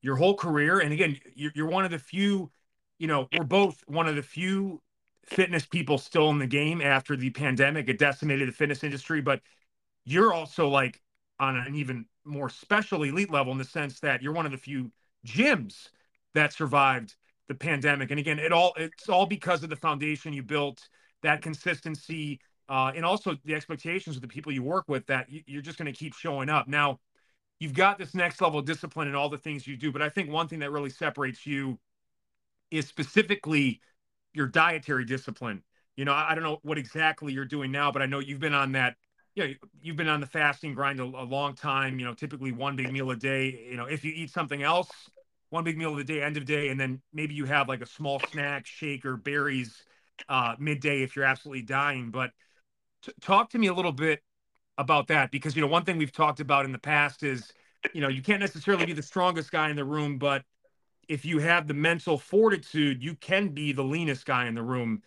[0.03, 0.81] your whole career.
[0.81, 2.51] And again, you're, you're one of the few.
[2.99, 4.83] You know, we're both one of the few
[5.27, 7.89] fitness people still in the game after the pandemic.
[7.89, 9.41] It decimated the fitness industry, but
[10.05, 11.01] you're also like
[11.41, 14.59] on an even more special elite level in the sense that you're one of the
[14.59, 14.91] few
[15.27, 15.89] gyms
[16.35, 17.15] that survived
[17.49, 18.11] the pandemic.
[18.11, 20.89] And again, it all it's all because of the foundation you built,
[21.23, 25.63] that consistency, uh, and also the expectations of the people you work with that you're
[25.63, 26.69] just going to keep showing up.
[26.69, 27.01] Now,
[27.61, 30.09] you've got this next level of discipline in all the things you do, but I
[30.09, 31.79] think one thing that really separates you
[32.71, 33.81] is specifically
[34.35, 35.63] your dietary discipline.
[35.97, 38.41] You know, I, I don't know what exactly you're doing now, but I know you've
[38.41, 38.97] been on that
[39.35, 42.53] you know, you've been on the fasting grind a, a, long time, you know, typically
[42.53, 43.67] one big meal a day.
[43.69, 44.89] You know, if you eat something else,
[45.51, 47.81] one big meal of the day, end of day, and then maybe you have like
[47.81, 49.83] a small snack, shake or berries
[50.29, 52.11] uh, midday if you're absolutely dying.
[52.11, 52.31] But
[53.03, 54.21] t- talk to me a little bit
[54.79, 57.53] about that because, you know, one thing we've talked about in the past is,
[57.93, 60.43] you know, you can't necessarily be the strongest guy in the room, but
[61.09, 65.03] if you have the mental fortitude, you can be the leanest guy in the room.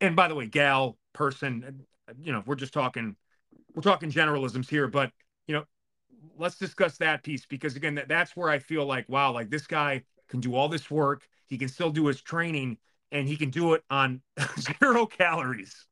[0.00, 1.84] And by the way, gal, person,
[2.22, 3.16] you know, we're just talking
[3.74, 5.12] we're talking generalisms here, but
[5.46, 5.64] you know,
[6.36, 9.66] let's discuss that piece because again, that, that's where I feel like, wow, like this
[9.66, 12.78] guy can do all this work, he can still do his training,
[13.12, 14.22] and he can do it on
[14.80, 15.86] zero calories.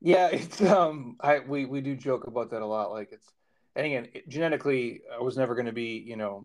[0.00, 2.90] Yeah, it's um, I we we do joke about that a lot.
[2.90, 3.26] Like it's,
[3.74, 6.44] and again, genetically, I was never going to be, you know,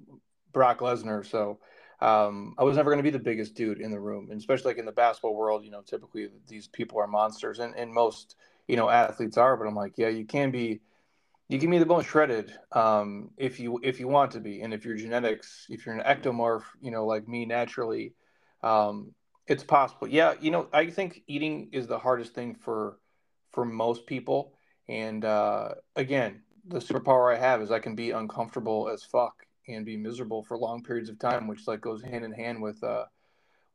[0.51, 1.59] Brock Lesnar, so
[2.03, 4.71] um, I was never going to be the biggest dude in the room, and especially
[4.71, 8.35] like in the basketball world, you know, typically these people are monsters, and and most
[8.67, 10.79] you know athletes are but i'm like yeah you can be
[11.49, 14.73] you can be the most shredded um, if you if you want to be and
[14.73, 18.13] if your genetics if you're an ectomorph you know like me naturally
[18.63, 19.13] um,
[19.47, 20.07] it's possible.
[20.07, 22.99] Yeah you know i think eating is the hardest thing for
[23.51, 24.53] for most people
[24.87, 29.85] and uh, again the superpower i have is i can be uncomfortable as fuck and
[29.85, 33.05] be miserable for long periods of time which like goes hand in hand with uh,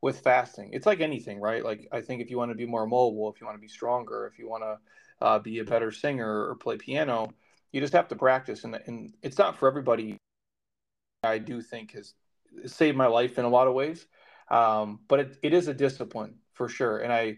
[0.01, 0.69] with fasting.
[0.73, 1.63] It's like anything, right?
[1.63, 3.67] Like I think if you want to be more mobile, if you want to be
[3.67, 4.79] stronger, if you want to
[5.25, 7.33] uh, be a better singer or play piano,
[7.71, 8.63] you just have to practice.
[8.63, 10.17] And, and it's not for everybody.
[11.23, 12.13] I do think has
[12.65, 14.07] saved my life in a lot of ways,
[14.49, 16.99] um, but it, it is a discipline for sure.
[16.99, 17.37] And I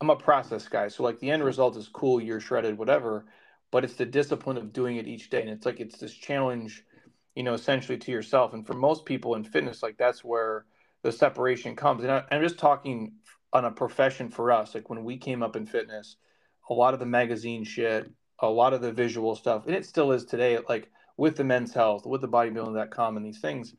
[0.00, 3.26] I'm a process guy, so like the end result is cool, you're shredded, whatever.
[3.70, 6.84] But it's the discipline of doing it each day, and it's like it's this challenge,
[7.38, 8.52] you know, essentially to yourself.
[8.52, 10.66] And for most people in fitness, like that's where
[11.04, 12.02] the separation comes.
[12.02, 13.12] And I, I'm just talking
[13.52, 14.74] on a profession for us.
[14.74, 16.16] Like when we came up in fitness,
[16.68, 20.10] a lot of the magazine shit, a lot of the visual stuff, and it still
[20.10, 23.72] is today, like with the men's health, with the bodybuilding.com and these things,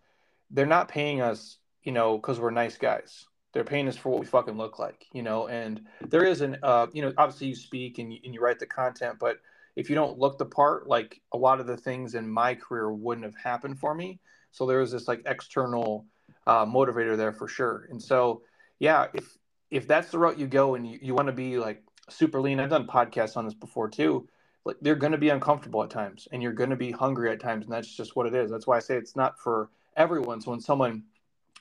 [0.52, 3.26] they're not paying us, you know, because we're nice guys.
[3.54, 5.50] They're paying us for what we fucking look like, you know.
[5.50, 8.60] And there is an, uh, you know, obviously you speak and you, and you write
[8.60, 9.40] the content, but
[9.80, 12.92] if you don't look the part, like a lot of the things in my career
[12.92, 14.20] wouldn't have happened for me.
[14.52, 16.06] So there was this like external
[16.46, 17.88] uh, motivator there for sure.
[17.90, 18.42] And so,
[18.80, 19.38] yeah, if
[19.72, 22.60] if that's the route you go and you, you want to be like super lean,
[22.60, 24.28] I've done podcasts on this before too.
[24.66, 27.40] Like they're going to be uncomfortable at times, and you're going to be hungry at
[27.40, 28.52] times, and that's just what it is.
[28.52, 30.42] That's why I say it's not for everyone.
[30.42, 31.04] So when someone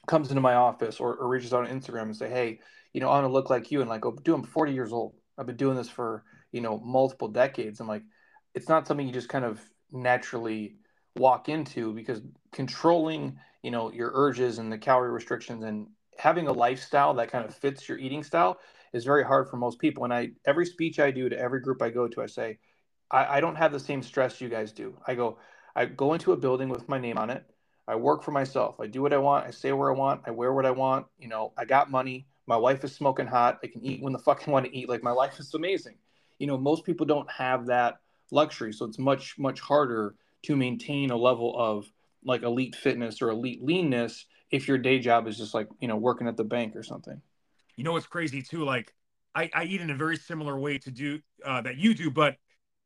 [0.09, 2.59] comes into my office or, or reaches out on Instagram and say, "Hey,
[2.93, 4.93] you know, I want to look like you," and like, "Oh, dude, I'm 40 years
[4.93, 5.15] old.
[5.39, 8.05] I've been doing this for you know multiple decades." I'm like,
[8.55, 9.61] it's not something you just kind of
[9.93, 10.77] naturally
[11.17, 16.53] walk into because controlling you know your urges and the calorie restrictions and having a
[16.53, 18.59] lifestyle that kind of fits your eating style
[18.93, 20.05] is very hard for most people.
[20.05, 22.59] And i every speech i do to every group i go to i say
[23.11, 24.97] I, I don't have the same stress you guys do.
[25.07, 25.39] I go
[25.77, 27.45] i go into a building with my name on it.
[27.87, 28.81] I work for myself.
[28.81, 29.47] I do what i want.
[29.47, 30.23] I say where i want.
[30.27, 31.07] I wear what i want.
[31.19, 32.27] You know i got money.
[32.47, 33.59] My wife is smoking hot.
[33.63, 34.89] I can eat when the fuck I want to eat.
[34.89, 35.97] Like my life is amazing
[36.39, 37.99] you know most people don't have that
[38.31, 38.73] luxury.
[38.73, 41.91] So it's much much harder to maintain a level of
[42.25, 45.97] like elite fitness or elite leanness if your day job is just like you know
[45.97, 47.21] working at the bank or something.
[47.77, 48.65] You know what's crazy too?
[48.65, 48.93] Like
[49.35, 52.37] i, I eat in a very similar way to do uh, that you do but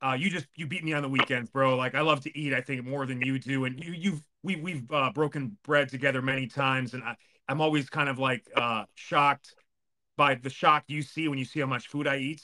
[0.02, 1.76] uh, you just you beat me on the weekends bro.
[1.76, 3.64] Like i love to eat i think more than you do.
[3.64, 6.94] And you you've we, we've uh, broken bread together many times.
[6.94, 7.16] And I,
[7.48, 9.54] i'm always kind of like uh, shocked
[10.16, 12.42] by the shock you see when you see how much food I eat.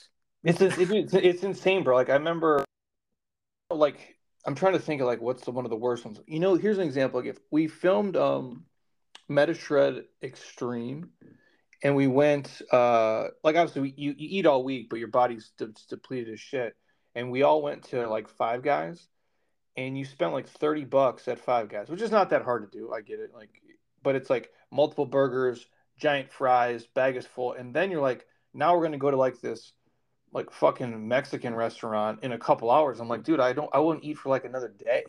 [0.48, 1.94] It's it's, it's insane, bro.
[1.94, 2.64] Like I remember,
[3.70, 6.20] like I'm trying to think of like what's the, one of the worst ones.
[6.26, 7.20] You know, here's an example.
[7.20, 8.64] Like if we filmed um,
[9.30, 11.10] Metashred Extreme,
[11.82, 15.50] and we went uh like obviously we, you, you eat all week, but your body's
[15.58, 16.74] de- depleted as shit.
[17.14, 19.06] And we all went to like Five Guys,
[19.76, 22.78] and you spent like thirty bucks at Five Guys, which is not that hard to
[22.78, 22.90] do.
[22.90, 23.50] I get it, like,
[24.02, 25.66] but it's like multiple burgers,
[25.98, 29.42] giant fries, bag is full, and then you're like, now we're gonna go to like
[29.42, 29.72] this
[30.32, 33.00] like fucking Mexican restaurant in a couple hours.
[33.00, 35.04] I'm like, dude, I don't, I wouldn't eat for like another day.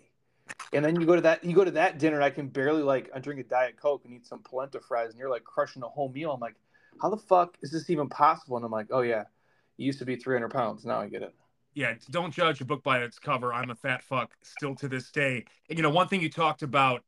[0.73, 3.10] And then you go to that, you go to that dinner, I can barely like,
[3.13, 5.88] I drink a diet coke and eat some polenta fries, and you're like crushing a
[5.88, 6.32] whole meal.
[6.32, 6.55] I'm like,
[7.01, 8.58] how the fuck is this even possible?
[8.58, 10.86] And I'm like, oh yeah, it used to be 300 pounds.
[10.86, 11.34] Now I get it.
[11.73, 13.53] Yeah, don't judge a book by its cover.
[13.53, 15.45] I'm a fat fuck still to this day.
[15.69, 17.03] And you know, one thing you talked about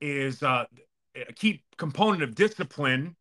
[0.00, 0.64] is uh,
[1.16, 3.16] a key component of discipline.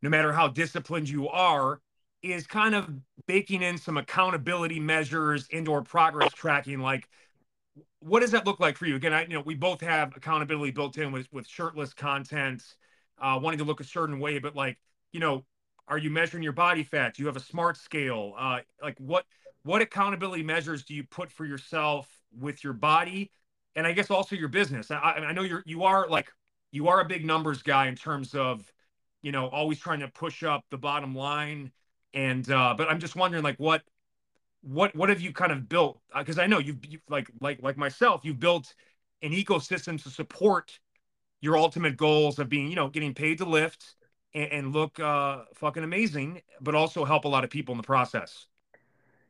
[0.00, 1.80] No matter how disciplined you are,
[2.22, 2.88] is kind of
[3.26, 7.08] baking in some accountability measures indoor progress tracking like
[8.00, 8.96] what does that look like for you?
[8.96, 12.62] Again i you know we both have accountability built in with with shirtless content
[13.20, 14.78] uh wanting to look a certain way but like
[15.12, 15.44] you know
[15.86, 17.14] are you measuring your body fat?
[17.14, 18.34] Do you have a smart scale?
[18.38, 19.24] Uh like what
[19.62, 23.30] what accountability measures do you put for yourself with your body
[23.74, 24.90] and i guess also your business?
[24.90, 26.30] I, I know you're you are like
[26.72, 28.70] you are a big numbers guy in terms of
[29.22, 31.72] you know always trying to push up the bottom line
[32.14, 33.82] and uh, but I'm just wondering, like, what
[34.62, 36.00] what what have you kind of built?
[36.16, 38.74] Because uh, I know you've, you've like like like myself, you've built
[39.22, 40.78] an ecosystem to support
[41.40, 43.94] your ultimate goals of being, you know, getting paid to lift
[44.34, 47.84] and, and look uh, fucking amazing, but also help a lot of people in the
[47.84, 48.46] process.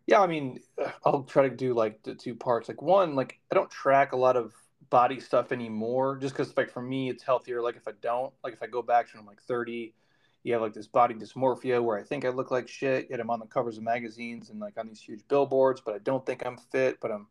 [0.07, 0.61] Yeah, I mean,
[1.05, 2.69] I'll try to do like the two parts.
[2.69, 4.55] Like one, like I don't track a lot of
[4.91, 7.61] body stuff anymore, just because like for me, it's healthier.
[7.61, 9.95] Like if I don't, like if I go back to I'm like 30,
[10.42, 13.31] you have like this body dysmorphia where I think I look like shit, yet I'm
[13.31, 16.44] on the covers of magazines and like on these huge billboards, but I don't think
[16.46, 17.27] I'm fit, but I'm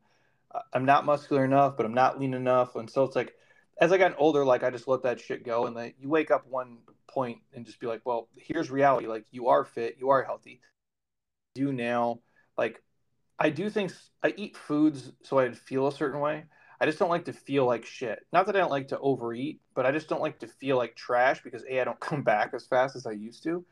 [0.54, 2.76] uh, I'm not muscular enough, but I'm not lean enough.
[2.76, 3.34] And so it's like
[3.80, 5.66] as I got older, like I just let that shit go.
[5.66, 9.08] And then you wake up one point and just be like, well, here's reality.
[9.08, 10.62] Like you are fit, you are healthy.
[11.56, 12.20] Do now,
[12.58, 12.82] like
[13.40, 16.46] I do things I eat foods so I'd feel a certain way.
[16.80, 18.26] I just don't like to feel like shit.
[18.32, 20.96] Not that I don't like to overeat, but I just don't like to feel like
[20.96, 23.66] trash because a I don't come back as fast as I used to,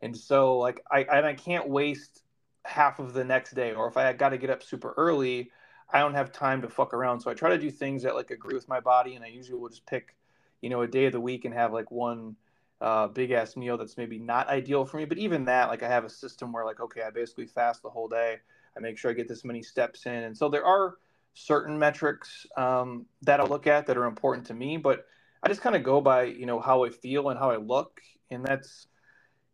[0.00, 2.22] and so like I and I can't waste
[2.64, 5.50] half of the next day, or if I got to get up super early,
[5.92, 7.20] I don't have time to fuck around.
[7.20, 9.58] So I try to do things that like agree with my body, and I usually
[9.58, 10.14] will just pick,
[10.60, 12.36] you know, a day of the week and have like one
[12.80, 15.04] uh, big ass meal that's maybe not ideal for me.
[15.04, 17.90] But even that, like I have a system where like okay, I basically fast the
[17.90, 18.36] whole day.
[18.76, 20.96] I make sure I get this many steps in, and so there are
[21.34, 25.06] certain metrics um, that I look at that are important to me, but
[25.42, 28.00] I just kind of go by you know how I feel and how I look,
[28.30, 28.86] and that's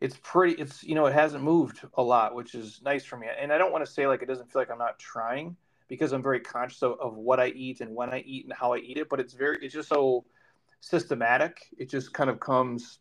[0.01, 3.27] it's pretty it's you know it hasn't moved a lot, which is nice for me.
[3.41, 5.57] And I don't want to say like it doesn't feel like I'm not trying
[5.89, 8.75] because I'm very conscious of, of what I eat and when I eat and how
[8.75, 10.25] I eat it, but it's very it's just so
[10.81, 11.69] systematic.
[11.79, 12.99] It just kind of comes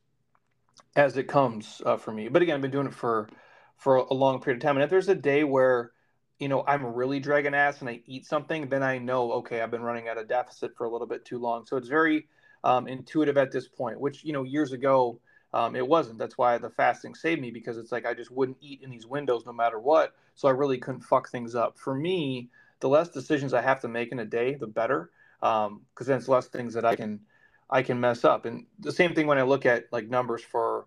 [0.95, 2.29] as it comes uh, for me.
[2.29, 3.27] But again, I've been doing it for
[3.75, 5.91] for a long period of time, and if there's a day where
[6.39, 9.71] you know, I'm really dragging ass and I eat something, then I know, okay, I've
[9.71, 11.65] been running at a deficit for a little bit too long.
[11.65, 12.27] So it's very
[12.63, 15.19] um, intuitive at this point, which, you know, years ago,
[15.53, 16.19] um, it wasn't.
[16.19, 19.07] That's why the fasting saved me because it's like I just wouldn't eat in these
[19.07, 20.13] windows no matter what.
[20.35, 21.79] So I really couldn't fuck things up.
[21.79, 25.67] For me, the less decisions I have to make in a day, the better, because
[25.67, 27.21] um, then it's less things that I can
[27.69, 28.45] I can mess up.
[28.45, 30.85] And the same thing when I look at like numbers for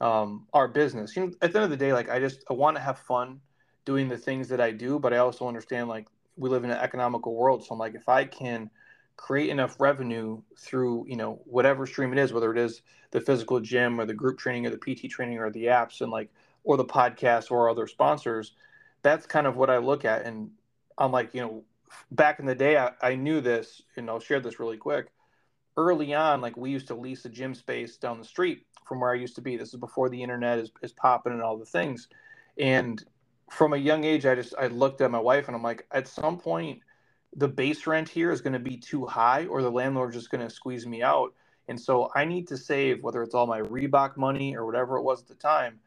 [0.00, 1.16] um, our business.
[1.16, 2.98] You know, at the end of the day, like I just I want to have
[2.98, 3.40] fun
[3.84, 6.78] doing the things that I do, but I also understand like we live in an
[6.78, 7.64] economical world.
[7.64, 8.70] So I'm like, if I can
[9.16, 13.60] create enough revenue through, you know, whatever stream it is, whether it is the physical
[13.60, 16.30] gym or the group training or the PT training or the apps and like,
[16.64, 18.52] or the podcast or other sponsors,
[19.02, 20.24] that's kind of what I look at.
[20.24, 20.50] And
[20.98, 21.64] I'm like, you know,
[22.10, 25.08] back in the day, I, I knew this, and I'll share this really quick.
[25.76, 29.12] Early on, like we used to lease a gym space down the street from where
[29.12, 29.56] I used to be.
[29.56, 32.08] This is before the internet is, is popping and all the things.
[32.58, 33.02] And
[33.50, 36.08] from a young age, I just I looked at my wife and I'm like, at
[36.08, 36.80] some point,
[37.36, 40.46] the base rent here is going to be too high, or the landlord's just going
[40.46, 41.34] to squeeze me out.
[41.68, 45.02] And so I need to save, whether it's all my Reebok money or whatever it
[45.02, 45.80] was at the time.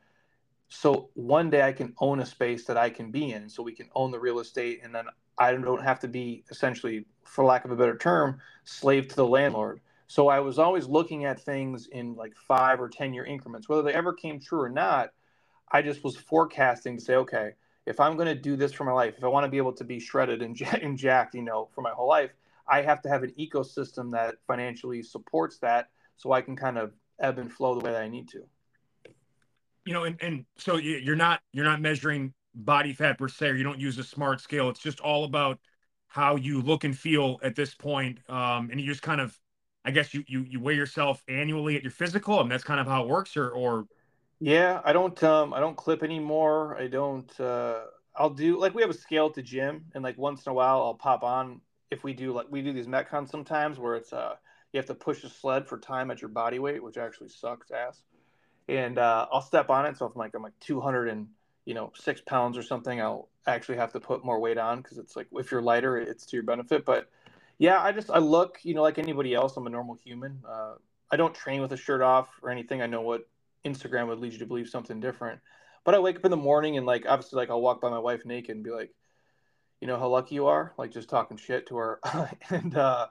[0.70, 3.48] So one day I can own a space that I can be in.
[3.48, 5.06] So we can own the real estate, and then
[5.38, 9.28] I don't have to be essentially, for lack of a better term, slave to the
[9.28, 9.82] landlord.
[10.08, 13.70] So I was always looking at things in like five or 10 year increments.
[13.70, 15.10] Whether they ever came true or not,
[15.72, 17.52] I just was forecasting to say, okay,
[17.86, 19.74] if I'm going to do this for my life, if I want to be able
[19.74, 22.32] to be shredded and, and jacked, you know, for my whole life,
[22.68, 26.94] I have to have an ecosystem that financially supports that so I can kind of
[27.20, 28.44] ebb and flow the way that I need to.
[29.86, 33.56] you know, and, and so you're not you're not measuring body fat per se, or
[33.56, 34.70] you don't use a smart scale.
[34.70, 35.60] It's just all about
[36.08, 38.20] how you look and feel at this point.
[38.30, 39.38] Um, and you just kind of,
[39.86, 42.88] I guess you you you weigh yourself annually at your physical, and that's kind of
[42.88, 43.86] how it works, or or.
[44.42, 46.78] Yeah, I don't um I don't clip anymore.
[46.78, 47.40] I don't.
[47.42, 47.86] uh
[48.18, 50.54] I'll do like we have a scale at the gym, and like once in a
[50.56, 51.62] while I'll pop on
[51.92, 54.36] if we do like we do these metcons sometimes where it's uh
[54.74, 57.72] you have to push a sled for time at your body weight, which actually sucks
[57.72, 58.04] ass
[58.70, 59.98] and uh, I'll step on it.
[59.98, 61.30] So if I'm like I'm like 200 and
[61.66, 65.00] you know six pounds or something, I'll actually have to put more weight on because
[65.00, 66.86] it's like if you're lighter, it's to your benefit.
[66.86, 67.10] But
[67.60, 69.58] yeah, I just I look you know like anybody else.
[69.58, 70.42] I'm a normal human.
[70.50, 70.76] Uh,
[71.12, 72.84] I don't train with a shirt off or anything.
[72.84, 73.30] I know what
[73.66, 75.40] Instagram would lead you to believe something different.
[75.84, 78.00] But I wake up in the morning and like obviously like I'll walk by my
[78.00, 78.92] wife naked and be like,
[79.80, 82.00] you know how lucky you are, like just talking shit to her,
[82.50, 83.08] and uh,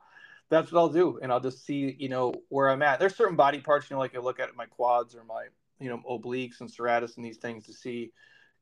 [0.49, 2.99] that's what I'll do, and I'll just see, you know, where I'm at.
[2.99, 5.47] There's certain body parts, you know, like I look at my quads or my,
[5.81, 8.13] you know, obliques and serratus and these things to see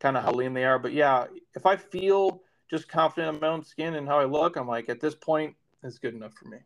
[0.01, 0.78] kind of how lean they are.
[0.78, 4.57] But yeah, if I feel just confident in my own skin and how I look,
[4.57, 6.59] I'm like, at this point, it's good enough for me.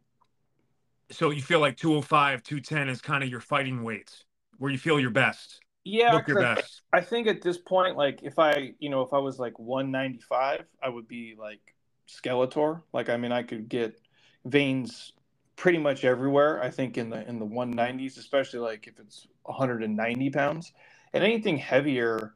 [1.11, 4.25] So you feel like 205, 210 is kind of your fighting weights
[4.59, 5.61] where you feel your best.
[5.85, 6.83] Yeah, look your best.
[6.93, 10.65] I think at this point, like if I, you know, if I was like 195,
[10.83, 11.61] I would be like
[12.09, 12.83] Skeletor.
[12.93, 13.99] Like, I mean, I could get
[14.45, 15.13] veins
[15.57, 16.63] pretty much everywhere.
[16.63, 20.73] I think in the in the 190s, especially like if it's 190 pounds,
[21.13, 22.35] and anything heavier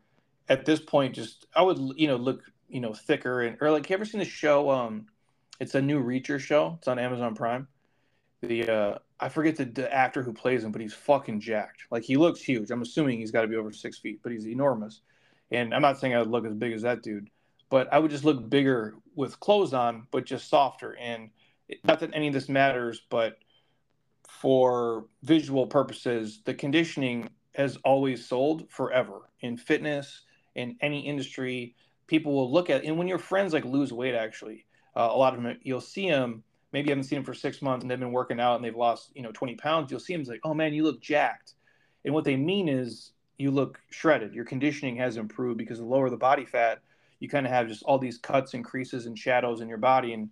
[0.48, 3.84] at this point, just I would you know look you know thicker and or like
[3.86, 4.70] Have you ever seen the show?
[4.70, 5.06] Um,
[5.60, 6.76] it's a new Reacher show.
[6.78, 7.68] It's on Amazon Prime.
[8.40, 11.84] The uh, I forget the, the actor who plays him, but he's fucking jacked.
[11.92, 12.72] Like he looks huge.
[12.72, 15.00] I'm assuming he's got to be over six feet, but he's enormous.
[15.52, 17.30] And I'm not saying I would look as big as that dude,
[17.70, 20.96] but I would just look bigger with clothes on, but just softer.
[20.98, 21.30] And
[21.84, 23.38] not that any of this matters, but
[24.28, 30.22] for visual purposes, the conditioning has always sold forever in fitness,
[30.56, 31.76] in any industry.
[32.08, 34.66] People will look at, and when your friends like lose weight, actually,
[34.96, 36.42] uh, a lot of them, you'll see them.
[36.72, 38.76] Maybe you haven't seen them for six months and they've been working out and they've
[38.76, 39.90] lost, you know, 20 pounds.
[39.90, 41.54] You'll see them like, oh man, you look jacked.
[42.04, 44.34] And what they mean is you look shredded.
[44.34, 46.80] Your conditioning has improved because the lower the body fat,
[47.20, 50.14] you kind of have just all these cuts and creases and shadows in your body.
[50.14, 50.30] And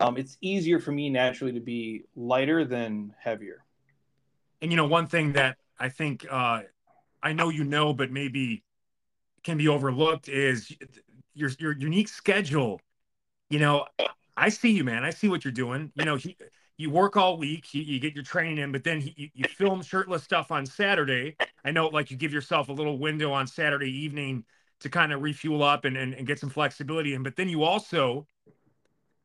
[0.00, 3.64] um, it's easier for me naturally to be lighter than heavier.
[4.60, 6.62] And you know, one thing that I think uh,
[7.22, 8.62] I know you know, but maybe
[9.44, 10.74] can be overlooked is
[11.34, 12.80] your your unique schedule.
[13.50, 13.86] You know,
[14.36, 15.04] I see you, man.
[15.04, 15.92] I see what you're doing.
[15.94, 16.36] You know, he,
[16.76, 19.82] you work all week, you, you, get your training in, but then he, you film
[19.82, 21.36] shirtless stuff on Saturday.
[21.64, 24.44] I know, like you give yourself a little window on Saturday evening
[24.80, 27.22] to kind of refuel up and, and, and get some flexibility in.
[27.22, 28.26] But then you also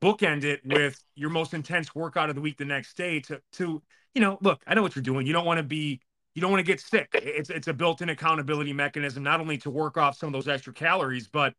[0.01, 3.82] bookend it with your most intense workout of the week the next day to to
[4.14, 5.99] you know look i know what you're doing you don't want to be
[6.36, 9.72] you don't want to get sick it's it's a built-in accountability mechanism not only to
[9.72, 11.53] work off some of those extra calories but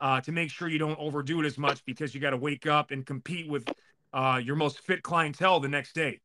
[0.00, 2.66] uh, to make sure you don't overdo it as much because you got to wake
[2.66, 3.68] up and compete with
[4.12, 6.20] uh, your most fit clientele the next day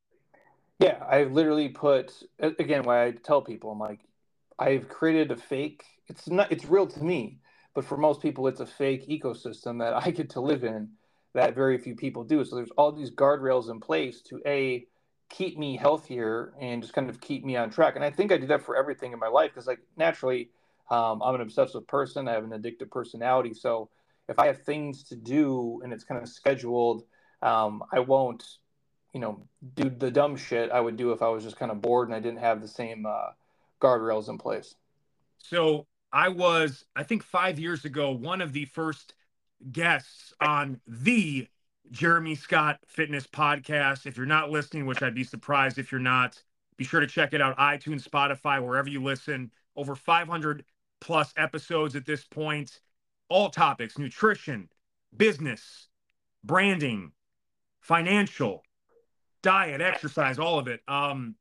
[0.79, 4.01] yeah i literally put again why i tell people i'm like
[4.59, 7.39] i've created a fake it's not it's real to me
[7.73, 10.89] but for most people it's a fake ecosystem that i get to live in
[11.37, 12.43] that very few people do.
[12.43, 14.85] So there's all these guardrails in place to a
[15.29, 17.95] keep me healthier and just kind of keep me on track.
[17.95, 20.49] And I think I do that for everything in my life because like naturally,
[20.89, 22.27] um, I'm an obsessive person.
[22.27, 23.53] I have an addictive personality.
[23.53, 23.89] So
[24.29, 27.03] if I have things to do and it's kind of scheduled,
[27.41, 28.43] um, I won't,
[29.13, 31.81] you know, do the dumb shit I would do if I was just kind of
[31.81, 33.31] bored and I didn't have the same uh,
[33.81, 34.75] guardrails in place.
[35.39, 39.13] So I was, I think five years ago, one of the first
[39.71, 41.47] guests on the
[41.91, 44.05] Jeremy Scott Fitness Podcast.
[44.05, 46.41] If you're not listening, which I'd be surprised if you're not,
[46.75, 49.51] be sure to check it out iTunes, Spotify, wherever you listen.
[49.75, 50.63] Over 500
[51.01, 52.79] plus episodes at this point.
[53.29, 54.69] All topics nutrition,
[55.15, 55.87] business,
[56.43, 57.11] branding,
[57.81, 58.63] financial,
[59.43, 60.79] diet, exercise, all of it.
[60.87, 61.35] Um,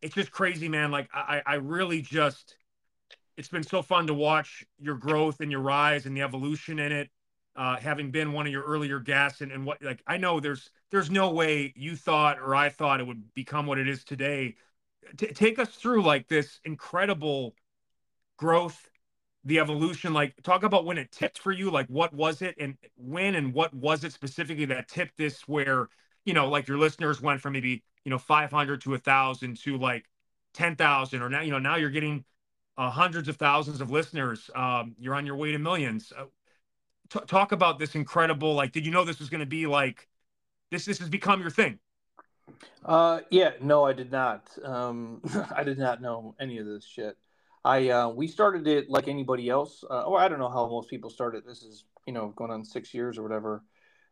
[0.00, 0.90] it's just crazy, man.
[0.90, 2.56] Like I, I really just,
[3.36, 6.92] it's been so fun to watch your growth and your rise and the evolution in
[6.92, 7.10] it
[7.56, 10.70] uh, having been one of your earlier guests and, and what like I know there's
[10.90, 14.56] there's no way you thought or I thought it would become what it is today.
[15.16, 17.54] T- take us through like this incredible
[18.40, 18.88] growth,
[19.44, 20.14] the evolution.
[20.14, 21.70] Like talk about when it tipped for you.
[21.70, 25.88] Like what was it and when and what was it specifically that tipped this where
[26.24, 29.76] you know like your listeners went from maybe you know 500 to a thousand to
[29.76, 30.06] like
[30.54, 32.24] 10,000 or now you know now you're getting
[32.78, 34.50] uh, hundreds of thousands of listeners.
[34.54, 36.12] Um, you're on your way to millions.
[36.16, 36.24] Uh,
[37.10, 40.08] t- talk about this incredible like did you know this was going to be like
[40.70, 41.78] this this has become your thing
[42.86, 45.20] uh yeah no i did not um
[45.56, 47.16] i did not know any of this shit
[47.64, 49.84] I uh, we started it like anybody else.
[49.88, 51.44] Uh, or I don't know how most people started.
[51.46, 53.62] This is you know going on six years or whatever.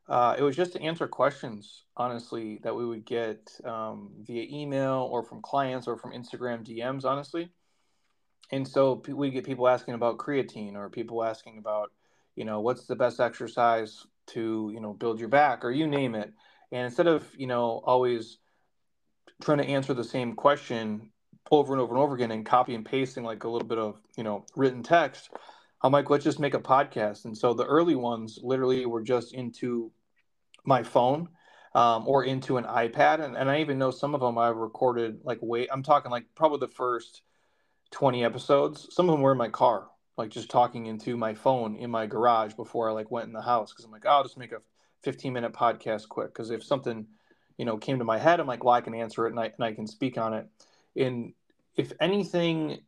[0.08, 5.06] Uh, it was just to answer questions, honestly, that we would get um, via email
[5.12, 7.50] or from clients or from Instagram DMs, honestly.
[8.50, 11.92] And so we get people asking about creatine or people asking about,
[12.36, 16.14] you know, what's the best exercise to, you know, build your back or you name
[16.14, 16.32] it.
[16.72, 18.38] And instead of, you know, always
[19.42, 21.10] trying to answer the same question
[21.50, 23.96] over and over and over again and copy and pasting like a little bit of
[24.16, 25.30] you know written text
[25.82, 27.24] i'm like let's just make a podcast.
[27.24, 29.90] And so the early ones literally were just into
[30.64, 31.28] my phone
[31.74, 33.24] um, or into an ipad.
[33.24, 36.26] And, and i even know some of them i recorded like wait i'm talking like
[36.34, 37.22] probably the first
[37.90, 38.86] 20 episodes.
[38.94, 39.88] Some of them were in my car
[40.18, 43.40] like just talking into my phone in my garage before i like went in the
[43.40, 43.72] house.
[43.72, 44.60] Because i'm like oh, i'll just make a
[45.04, 46.34] 15 minute podcast quick.
[46.34, 47.06] Because if something
[47.56, 49.44] you know came to my head i'm like well i can answer it and I,
[49.44, 50.46] and I can speak on it
[50.98, 51.32] in
[51.76, 52.80] if anything,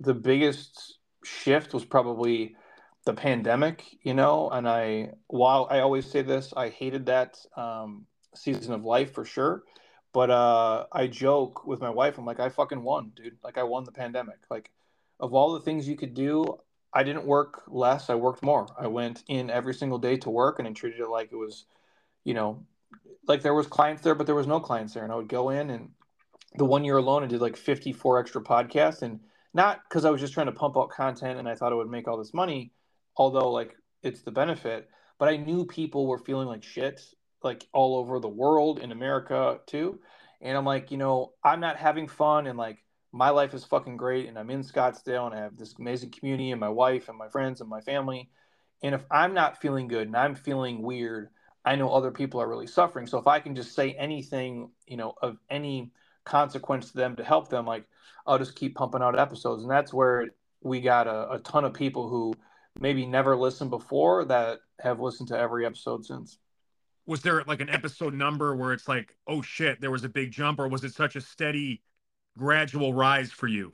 [0.00, 2.56] the biggest shift was probably
[3.04, 4.48] the pandemic, you know.
[4.50, 9.24] And I, while I always say this, I hated that um, season of life for
[9.24, 9.64] sure.
[10.14, 13.36] But uh, I joke with my wife, I'm like, I fucking won, dude.
[13.44, 14.38] Like, I won the pandemic.
[14.50, 14.70] Like,
[15.20, 16.58] of all the things you could do,
[16.92, 18.08] I didn't work less.
[18.08, 18.66] I worked more.
[18.80, 21.66] I went in every single day to work and I treated it like it was,
[22.24, 22.64] you know,
[23.26, 25.04] like there was clients there, but there was no clients there.
[25.04, 25.90] And I would go in and
[26.54, 29.20] the one year alone, I did like 54 extra podcasts, and
[29.54, 31.90] not because I was just trying to pump out content and I thought it would
[31.90, 32.72] make all this money,
[33.16, 34.88] although like it's the benefit.
[35.18, 37.02] But I knew people were feeling like shit,
[37.42, 40.00] like all over the world in America too.
[40.40, 43.96] And I'm like, you know, I'm not having fun, and like my life is fucking
[43.96, 47.18] great, and I'm in Scottsdale, and I have this amazing community, and my wife, and
[47.18, 48.30] my friends, and my family.
[48.82, 51.30] And if I'm not feeling good and I'm feeling weird,
[51.64, 53.06] I know other people are really suffering.
[53.06, 55.90] So if I can just say anything, you know, of any
[56.28, 57.84] consequence to them to help them, like
[58.26, 59.62] I'll just keep pumping out episodes.
[59.62, 60.28] And that's where
[60.62, 62.34] we got a, a ton of people who
[62.78, 66.38] maybe never listened before that have listened to every episode since.
[67.06, 70.30] Was there like an episode number where it's like, oh shit, there was a big
[70.30, 71.82] jump, or was it such a steady,
[72.36, 73.72] gradual rise for you?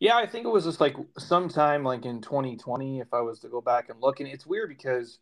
[0.00, 3.48] Yeah, I think it was just like sometime like in 2020, if I was to
[3.48, 4.18] go back and look.
[4.18, 5.20] And it's weird because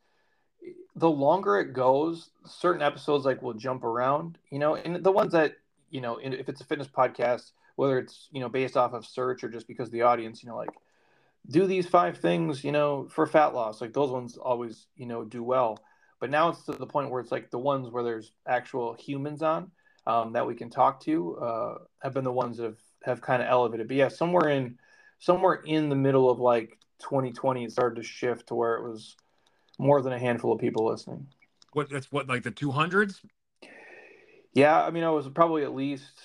[0.97, 5.33] the longer it goes, certain episodes like will jump around, you know, and the ones
[5.33, 5.55] that
[5.91, 9.45] you know, if it's a fitness podcast, whether it's you know based off of search
[9.45, 10.71] or just because the audience, you know, like
[11.51, 13.81] do these five things, you know, for fat loss.
[13.81, 15.79] Like those ones always, you know, do well.
[16.21, 19.43] But now it's to the point where it's like the ones where there's actual humans
[19.43, 19.71] on
[20.07, 23.43] um, that we can talk to uh, have been the ones that have, have kind
[23.43, 23.89] of elevated.
[23.89, 24.79] But yeah, somewhere in
[25.21, 29.17] somewhere in the middle of like 2020, it started to shift to where it was
[29.79, 31.27] more than a handful of people listening.
[31.73, 33.21] What that's what like the 200s,
[34.59, 36.21] yeah, I mean, I was probably at least.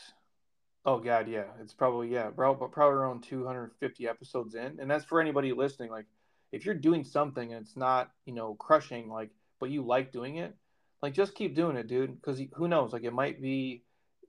[0.85, 5.21] Oh God, yeah, it's probably yeah, probably, probably around 250 episodes in, and that's for
[5.21, 5.91] anybody listening.
[5.91, 6.07] Like,
[6.51, 9.29] if you're doing something and it's not, you know, crushing, like,
[9.59, 10.55] but you like doing it,
[11.03, 12.19] like, just keep doing it, dude.
[12.19, 12.91] Because who knows?
[12.91, 13.83] Like, it might be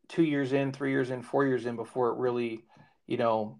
[0.09, 2.63] two years in, three years in, four years in before it really,
[3.07, 3.59] you know,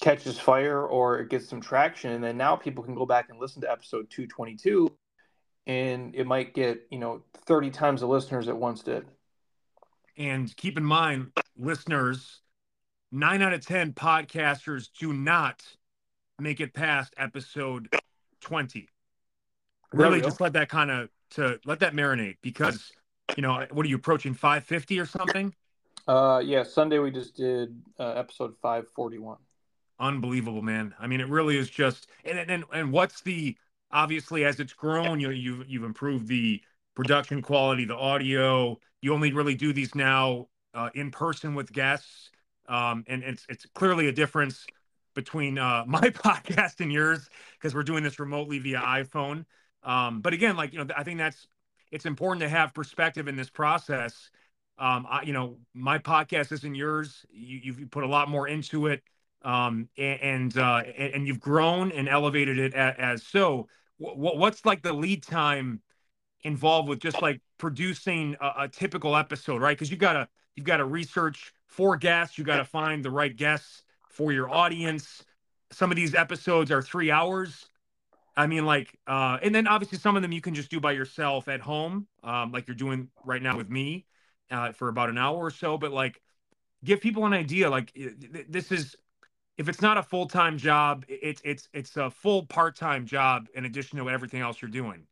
[0.00, 3.38] catches fire or it gets some traction, and then now people can go back and
[3.38, 4.92] listen to episode 222,
[5.68, 9.06] and it might get, you know, 30 times the listeners it once did.
[10.18, 12.40] And keep in mind, listeners,
[13.12, 15.62] nine out of 10 podcasters do not
[16.40, 17.88] make it past episode
[18.40, 18.88] 20.
[19.92, 22.90] Really, just let that kind of to let that marinate because
[23.36, 25.54] you know what are you approaching 550 or something?
[26.06, 29.38] Uh, yeah, Sunday we just did uh, episode 541.
[30.00, 30.94] Unbelievable, man.
[30.98, 33.56] I mean, it really is just and and and what's the
[33.90, 36.60] obviously as it's grown, you know, you've you've improved the
[36.98, 38.76] production quality, the audio.
[39.02, 42.32] You only really do these now uh, in person with guests,
[42.68, 44.66] um, and it's it's clearly a difference
[45.14, 49.44] between uh, my podcast and yours because we're doing this remotely via iPhone.
[49.84, 51.46] Um, but again, like you know, I think that's
[51.92, 54.30] it's important to have perspective in this process.
[54.76, 57.24] Um, I, you know, my podcast isn't yours.
[57.30, 59.04] You, you've put a lot more into it,
[59.42, 63.68] um, and and, uh, and you've grown and elevated it as, as so.
[64.00, 65.80] What's like the lead time
[66.42, 69.76] involved with just like producing a, a typical episode, right?
[69.76, 73.34] Because you gotta you've got to research for guests, you got to find the right
[73.34, 75.24] guests for your audience.
[75.70, 77.66] Some of these episodes are three hours.
[78.36, 80.92] I mean, like, uh, and then obviously some of them you can just do by
[80.92, 84.06] yourself at home, um, like you're doing right now with me,
[84.50, 85.78] uh, for about an hour or so.
[85.78, 86.20] But like,
[86.84, 87.70] give people an idea.
[87.70, 87.92] Like,
[88.48, 88.96] this is
[89.58, 93.48] if it's not a full time job, it's it's it's a full part time job
[93.54, 95.06] in addition to everything else you're doing.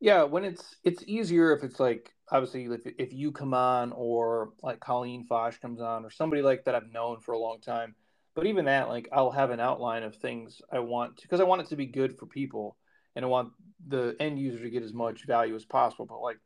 [0.00, 4.50] Yeah, when it's it's easier if it's like obviously if if you come on or
[4.62, 7.94] like Colleen Fotsch comes on or somebody like that I've known for a long time,
[8.34, 11.62] But even that, like I'll have an outline of things I want because I want
[11.62, 12.76] it to be good for people
[13.14, 13.52] and I want
[13.88, 16.06] the end user to get as much value as possible.
[16.06, 16.38] But like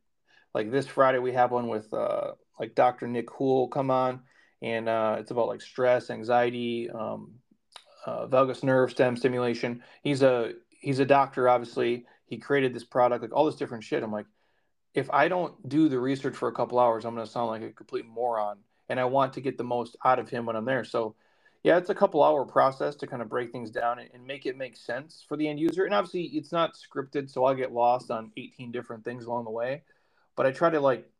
[0.54, 3.08] like this Friday we have one with uh like Dr.
[3.08, 4.20] Nick Hool come on
[4.62, 7.32] and uh, it's about like stress, anxiety, um,
[8.06, 9.82] uh, vagus nerve stem stimulation.
[10.02, 12.06] He's a he's a doctor, obviously.
[12.30, 14.02] He created this product, like all this different shit.
[14.02, 14.26] I'm like,
[14.94, 17.62] if I don't do the research for a couple hours, I'm going to sound like
[17.62, 18.58] a complete moron.
[18.88, 20.84] And I want to get the most out of him when I'm there.
[20.84, 21.16] So
[21.62, 24.56] yeah, it's a couple hour process to kind of break things down and, make it
[24.56, 25.84] make sense for the end user.
[25.84, 29.50] And obviously, it's not scripted, so I'll get lost on 18 different things along the
[29.50, 29.82] way.
[30.36, 31.10] But I try to like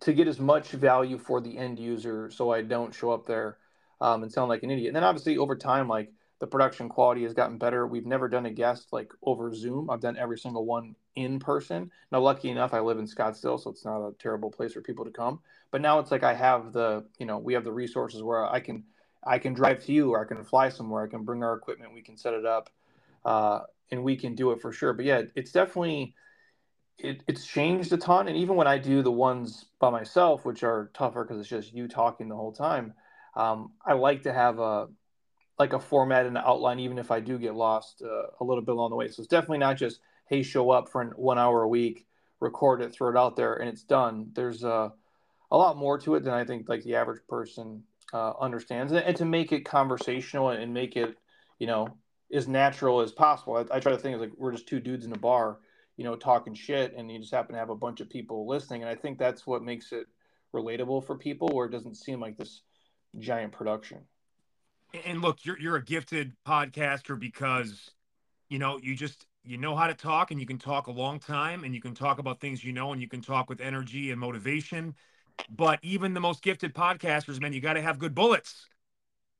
[0.00, 3.58] to get as much value for the end user, so I don't show up there
[4.00, 4.88] um, and sound like an idiot.
[4.88, 6.10] And then obviously, over time, like
[6.40, 7.86] the production quality has gotten better.
[7.86, 9.90] We've never done a guest like over Zoom.
[9.90, 11.90] I've done every single one in person.
[12.12, 15.04] Now, lucky enough, I live in Scottsdale, so it's not a terrible place for people
[15.04, 15.40] to come.
[15.70, 18.60] But now it's like I have the, you know, we have the resources where I
[18.60, 18.84] can
[19.24, 21.04] I can drive to you or I can fly somewhere.
[21.04, 21.92] I can bring our equipment.
[21.92, 22.70] We can set it up,
[23.24, 23.60] uh,
[23.90, 24.92] and we can do it for sure.
[24.92, 26.14] But yeah, it's definitely
[26.98, 28.28] it, it's changed a ton.
[28.28, 31.74] And even when I do the ones by myself, which are tougher because it's just
[31.74, 32.94] you talking the whole time,
[33.34, 34.88] um, I like to have a
[35.58, 38.62] like a format and an outline, even if I do get lost uh, a little
[38.62, 39.08] bit along the way.
[39.08, 42.06] So it's definitely not just hey, show up for an, one hour a week,
[42.40, 44.30] record it, throw it out there, and it's done.
[44.34, 44.90] There's uh,
[45.50, 47.82] a lot more to it than I think like the average person
[48.12, 51.16] uh, understands, and, and, to make it conversational and make it,
[51.58, 51.88] you know,
[52.32, 53.56] as natural as possible.
[53.56, 55.58] I, I try to think of like we're just two dudes in a bar,
[55.96, 58.82] you know, talking shit, and you just happen to have a bunch of people listening,
[58.82, 60.06] and I think that's what makes it
[60.54, 62.62] relatable for people, where it doesn't seem like this
[63.18, 63.98] giant production.
[65.04, 67.90] And look, you're you're a gifted podcaster because,
[68.48, 71.18] you know, you just you know how to talk, and you can talk a long
[71.20, 74.10] time, and you can talk about things you know, and you can talk with energy
[74.10, 74.94] and motivation
[75.50, 78.66] but even the most gifted podcasters, man, you got to have good bullets,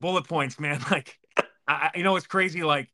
[0.00, 0.80] bullet points, man.
[0.90, 1.18] Like,
[1.66, 2.62] I, you know, it's crazy.
[2.62, 2.90] Like,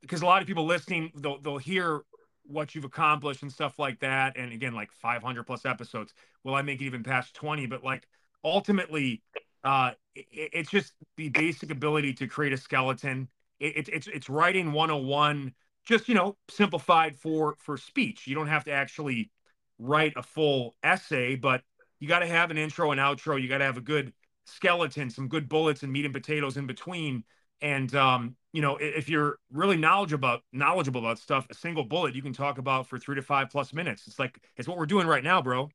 [0.00, 2.02] because uh, a lot of people listening, they'll they'll hear
[2.44, 4.36] what you've accomplished and stuff like that.
[4.36, 6.14] And again, like 500 plus episodes.
[6.44, 7.66] Will I make it even past 20?
[7.66, 8.06] But like,
[8.44, 9.22] ultimately,
[9.64, 13.28] uh, it, it's just the basic ability to create a skeleton.
[13.60, 15.54] It, it, it's it's writing 101,
[15.86, 18.26] just you know, simplified for for speech.
[18.26, 19.30] You don't have to actually
[19.78, 21.62] write a full essay, but
[22.00, 23.40] you got to have an intro and outro.
[23.40, 24.12] You got to have a good
[24.44, 27.24] skeleton, some good bullets and meat and potatoes in between.
[27.62, 32.14] And um, you know, if you're really knowledgeable about knowledgeable about stuff, a single bullet
[32.14, 34.06] you can talk about for three to five plus minutes.
[34.06, 35.70] It's like it's what we're doing right now, bro.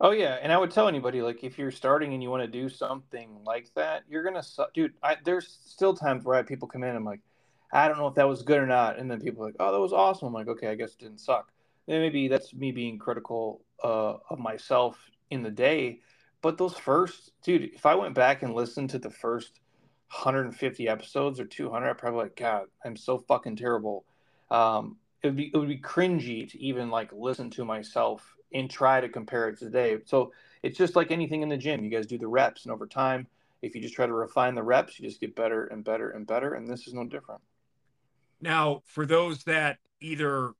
[0.00, 2.48] Oh yeah, and I would tell anybody like if you're starting and you want to
[2.48, 4.94] do something like that, you're gonna, su- dude.
[5.02, 7.20] I, there's still times where I have people come in, I'm like,
[7.72, 9.80] I don't know if that was good or not, and then people like, oh, that
[9.80, 10.28] was awesome.
[10.28, 11.50] I'm like, okay, I guess it didn't suck.
[11.86, 14.98] And maybe that's me being critical uh, of myself
[15.30, 16.00] in the day.
[16.42, 19.60] But those first, dude, if I went back and listened to the first
[20.10, 24.04] 150 episodes or 200, I'd probably like, God, I'm so fucking terrible.
[24.50, 28.70] Um, it would be it would be cringy to even like listen to myself and
[28.70, 29.98] try to compare it to today.
[30.06, 30.32] So
[30.62, 31.84] it's just like anything in the gym.
[31.84, 33.26] You guys do the reps, and over time,
[33.60, 36.26] if you just try to refine the reps, you just get better and better and
[36.26, 36.54] better.
[36.54, 37.40] And this is no different.
[38.40, 40.52] Now, for those that either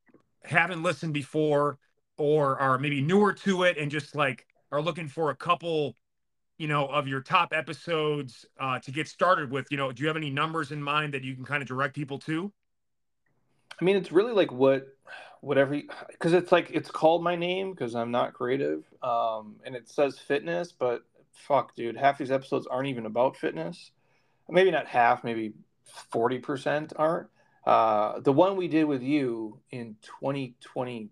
[0.42, 1.78] haven't listened before
[2.16, 5.96] or are maybe newer to it and just like are looking for a couple,
[6.58, 10.08] you know, of your top episodes uh, to get started with, you know, do you
[10.08, 12.52] have any numbers in mind that you can kind of direct people to?
[13.80, 14.86] I mean, it's really like what,
[15.44, 19.88] whatever, because it's like it's called my name because I'm not creative, um, and it
[19.88, 23.90] says fitness, but fuck, dude, half these episodes aren't even about fitness.
[24.48, 25.52] Maybe not half, maybe
[26.10, 27.28] forty percent aren't.
[27.66, 31.10] Uh, the one we did with you in 2020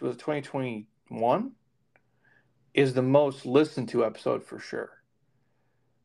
[0.00, 1.52] was 2021
[2.74, 4.90] is the most listened to episode for sure.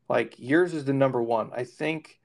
[0.08, 1.50] Like yours is the number one.
[1.54, 2.17] I think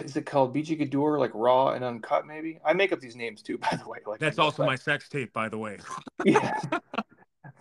[0.00, 2.58] is it called BJ Gaddour, like raw and uncut, maybe?
[2.64, 3.98] I make up these names too, by the way.
[4.06, 5.78] Like that's also my sex tape, by the way.
[6.24, 6.58] yeah.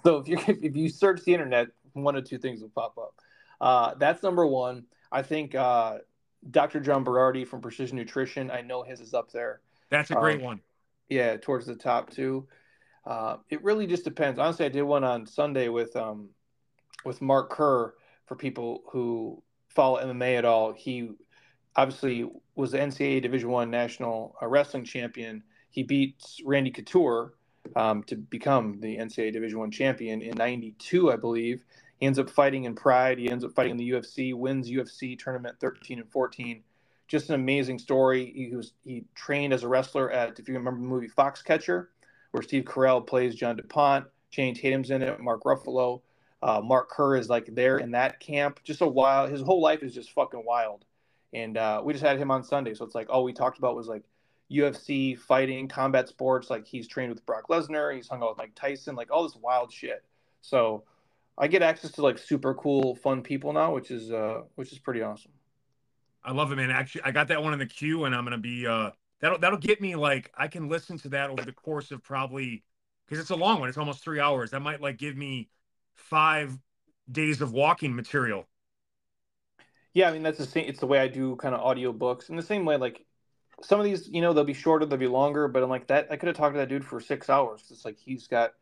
[0.03, 3.15] So if you if you search the internet, one of two things will pop up.
[3.59, 4.85] Uh, that's number one.
[5.11, 5.99] I think uh,
[6.49, 6.79] Dr.
[6.79, 8.49] John Berardi from Precision Nutrition.
[8.49, 9.61] I know his is up there.
[9.89, 10.61] That's a great um, one.
[11.09, 12.47] Yeah, towards the top too.
[13.05, 14.39] Uh, it really just depends.
[14.39, 16.29] Honestly, I did one on Sunday with um,
[17.03, 17.93] with Mark Kerr
[18.25, 20.71] for people who follow MMA at all.
[20.71, 21.11] He
[21.75, 25.43] obviously was the NCAA Division One national uh, wrestling champion.
[25.69, 27.33] He beats Randy Couture
[27.75, 31.63] um, to become the NCAA Division One champion in '92, I believe.
[31.97, 33.19] He ends up fighting in Pride.
[33.19, 34.33] He ends up fighting in the UFC.
[34.33, 36.63] Wins UFC tournament 13 and 14.
[37.07, 38.31] Just an amazing story.
[38.35, 41.87] He was he trained as a wrestler at if you remember the movie Foxcatcher
[42.31, 44.05] where Steve Carell plays John DuPont.
[44.31, 45.19] Channing Tatum's in it.
[45.19, 46.01] Mark Ruffalo.
[46.41, 48.61] Uh, Mark Kerr is like there in that camp.
[48.63, 49.29] Just a wild.
[49.29, 50.85] His whole life is just fucking wild.
[51.33, 52.73] And uh, we just had him on Sunday.
[52.73, 54.03] So it's like all we talked about was like
[54.51, 56.49] UFC, fighting, combat sports.
[56.49, 59.35] Like he's trained with Brock Lesnar, he's hung out with Mike Tyson, like all this
[59.35, 60.03] wild shit.
[60.41, 60.83] So
[61.37, 64.79] I get access to like super cool, fun people now, which is uh, which is
[64.79, 65.31] pretty awesome.
[66.23, 66.69] I love it, man.
[66.69, 69.57] Actually, I got that one in the queue, and I'm gonna be uh, that'll that'll
[69.57, 72.63] get me like I can listen to that over the course of probably
[73.05, 73.69] because it's a long one.
[73.69, 74.51] It's almost three hours.
[74.51, 75.49] That might like give me
[75.95, 76.57] five
[77.11, 78.47] days of walking material.
[79.93, 80.65] Yeah, I mean that's the same.
[80.67, 83.05] It's the way I do kind of audio books, in the same way like
[83.63, 86.07] some of these, you know, they'll be shorter, they'll be longer, but I'm like that.
[86.09, 87.65] I could have talked to that dude for six hours.
[87.69, 88.53] It's like he's got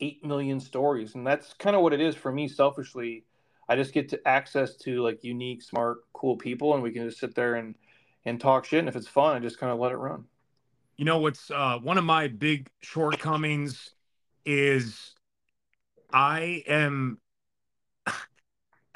[0.00, 2.48] eight million stories, and that's kind of what it is for me.
[2.48, 3.24] Selfishly,
[3.68, 7.18] I just get to access to like unique, smart, cool people, and we can just
[7.18, 7.74] sit there and
[8.24, 8.80] and talk shit.
[8.80, 10.24] And if it's fun, I just kind of let it run.
[10.96, 13.90] You know what's uh, one of my big shortcomings
[14.44, 15.14] is
[16.12, 17.18] I am.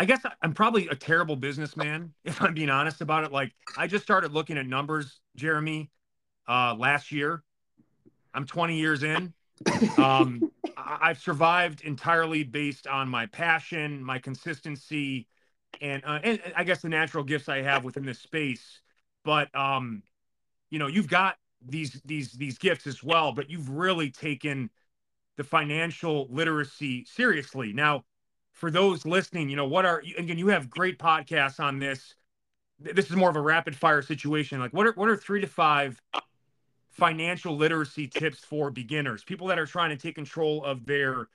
[0.00, 3.32] I guess I'm probably a terrible businessman if I'm being honest about it.
[3.32, 5.90] Like I just started looking at numbers, Jeremy,
[6.48, 7.42] uh, last year.
[8.32, 9.34] I'm 20 years in.
[9.98, 15.28] Um, I've survived entirely based on my passion, my consistency,
[15.82, 18.80] and, uh, and I guess the natural gifts I have within this space.
[19.22, 20.02] But um,
[20.70, 24.70] you know, you've got these these these gifts as well, but you've really taken
[25.36, 27.74] the financial literacy seriously.
[27.74, 28.04] Now,
[28.60, 30.36] for those listening, you know, what are again?
[30.36, 32.14] You have great podcasts on this.
[32.78, 34.60] This is more of a rapid fire situation.
[34.60, 36.00] Like, what are what are three to five
[36.90, 41.28] financial literacy tips for beginners, people that are trying to take control of their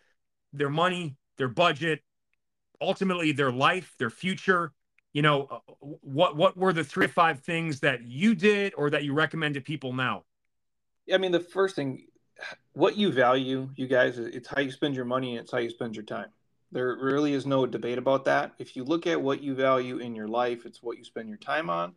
[0.53, 2.03] their money, their budget,
[2.79, 4.71] ultimately their life, their future.
[5.13, 5.57] You know, uh,
[6.01, 9.55] what what were the three or five things that you did or that you recommend
[9.55, 10.25] to people now?
[11.11, 12.05] I mean, the first thing,
[12.73, 15.71] what you value, you guys, it's how you spend your money and it's how you
[15.71, 16.27] spend your time.
[16.71, 18.53] There really is no debate about that.
[18.59, 21.37] If you look at what you value in your life, it's what you spend your
[21.37, 21.93] time on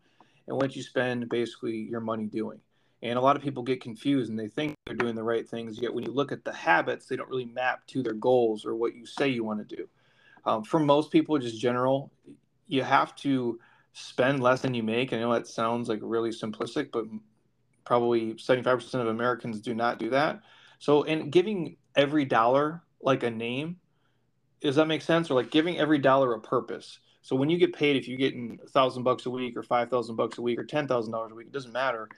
[0.46, 2.60] and what you spend basically your money doing.
[3.02, 5.80] And a lot of people get confused and they think they're doing the right things.
[5.80, 8.74] Yet when you look at the habits, they don't really map to their goals or
[8.74, 9.88] what you say you want to do.
[10.44, 12.10] Um, for most people, just general,
[12.66, 13.58] you have to
[13.92, 15.12] spend less than you make.
[15.12, 17.04] I know that sounds like really simplistic, but
[17.84, 20.40] probably 75% of Americans do not do that.
[20.78, 23.76] So, in giving every dollar like a name,
[24.60, 25.30] does that make sense?
[25.30, 26.98] Or like giving every dollar a purpose.
[27.22, 29.90] So when you get paid, if you're getting a thousand bucks a week or five
[29.90, 32.08] thousand bucks a week or ten thousand dollars a week, it doesn't matter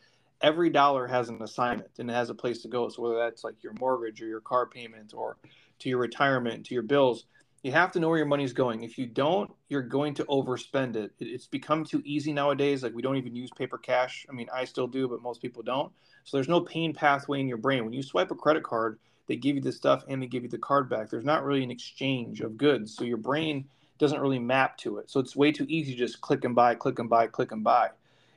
[0.41, 2.89] every dollar has an assignment and it has a place to go.
[2.89, 5.37] So whether that's like your mortgage or your car payment or
[5.81, 7.25] to your retirement, to your bills,
[7.63, 8.83] you have to know where your money's going.
[8.83, 11.13] If you don't, you're going to overspend it.
[11.19, 12.83] It's become too easy nowadays.
[12.83, 14.27] Like we don't even use paper cash.
[14.31, 15.93] I mean, I still do, but most people don't.
[16.25, 17.85] So there's no pain pathway in your brain.
[17.85, 18.99] When you swipe a credit card,
[19.31, 21.09] they give you the stuff and they give you the card back.
[21.09, 22.97] There's not really an exchange of goods.
[22.97, 23.65] So your brain
[23.99, 25.09] doesn't really map to it.
[25.09, 27.63] So it's way too easy to just click and buy, click and buy, click and
[27.63, 27.91] buy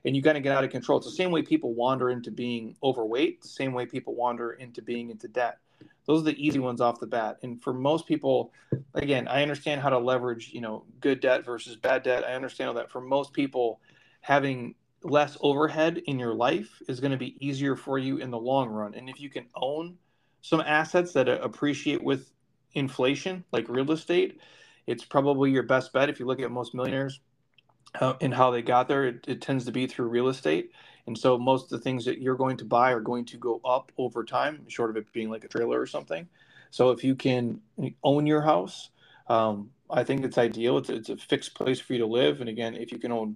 [0.06, 0.98] and you kind of get out of control.
[0.98, 4.82] It's the same way people wander into being overweight, the same way people wander into
[4.82, 5.58] being into debt.
[6.06, 7.38] Those are the easy ones off the bat.
[7.44, 8.52] And for most people,
[8.94, 12.26] again, I understand how to leverage, you know, good debt versus bad debt.
[12.26, 12.92] I understand all that.
[12.92, 13.80] For most people,
[14.20, 18.38] having less overhead in your life is going to be easier for you in the
[18.38, 18.96] long run.
[18.96, 19.98] And if you can own
[20.44, 22.30] some assets that appreciate with
[22.74, 24.40] inflation, like real estate,
[24.86, 26.10] it's probably your best bet.
[26.10, 27.22] If you look at most millionaires,
[28.00, 30.72] uh, and how they got there, it, it, tends to be through real estate.
[31.08, 33.62] And so most of the things that you're going to buy are going to go
[33.64, 36.28] up over time, short of it being like a trailer or something.
[36.72, 37.62] So if you can
[38.04, 38.90] own your house,
[39.28, 40.78] um, I think it's ideal.
[40.80, 42.42] It's, it's a fixed place for you to live.
[42.42, 43.36] And again, if you can own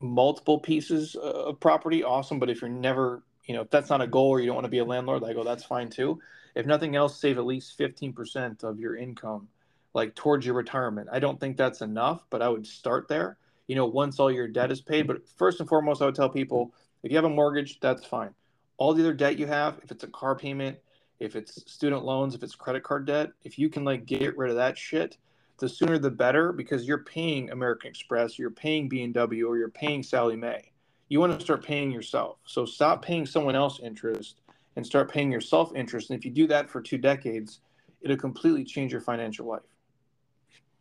[0.00, 2.40] multiple pieces of property, awesome.
[2.40, 4.64] But if you're never, you know, if that's not a goal or you don't want
[4.64, 6.20] to be a landlord, I go, that's fine too.
[6.54, 9.48] If nothing else, save at least 15% of your income,
[9.94, 11.08] like towards your retirement.
[11.12, 13.38] I don't think that's enough, but I would start there
[13.72, 15.06] you know, once all your debt is paid.
[15.06, 18.34] But first and foremost, I would tell people if you have a mortgage, that's fine.
[18.76, 20.76] All the other debt you have, if it's a car payment,
[21.20, 24.50] if it's student loans, if it's credit card debt, if you can like get rid
[24.50, 25.16] of that shit,
[25.56, 30.02] the sooner the better because you're paying American Express, you're paying BMW, or you're paying
[30.02, 30.70] Sallie Mae.
[31.08, 32.40] You want to start paying yourself.
[32.44, 34.41] So stop paying someone else interest
[34.76, 36.10] and start paying yourself interest.
[36.10, 37.60] And if you do that for two decades,
[38.00, 39.60] it'll completely change your financial life.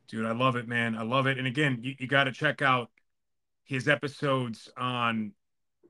[0.07, 0.95] Dude, I love it, man.
[0.95, 1.37] I love it.
[1.37, 2.89] And again, you, you got to check out
[3.63, 5.31] his episodes on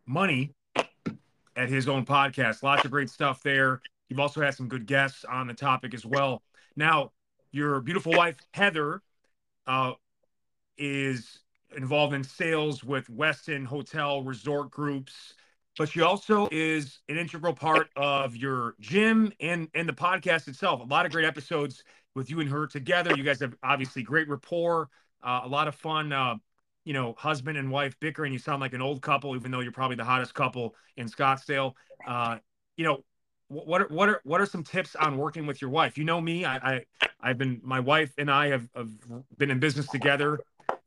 [0.05, 0.53] money
[1.55, 2.63] at his own podcast.
[2.63, 3.81] Lots of great stuff there.
[4.09, 6.43] You've also had some good guests on the topic as well.
[6.75, 7.11] Now,
[7.51, 9.01] your beautiful wife, Heather,
[9.65, 9.93] uh,
[10.77, 11.39] is
[11.75, 15.33] involved in sales with Westin Hotel Resort Groups,
[15.78, 20.82] but she also is an integral part of your gym and, and the podcast itself.
[20.82, 21.84] A lot of great episodes
[22.15, 23.15] with you and her together.
[23.15, 24.89] You guys have obviously great rapport,
[25.24, 26.36] uh, a lot of fun, uh,
[26.84, 28.34] you know, husband and wife bickering.
[28.34, 31.74] You sound like an old couple, even though you're probably the hottest couple in Scottsdale.
[32.05, 32.38] Uh,
[32.76, 33.03] you know,
[33.47, 35.97] what are, what are what are some tips on working with your wife?
[35.97, 36.86] You know me, I, I
[37.22, 38.89] I've been my wife and I have, have
[39.38, 40.39] been in business together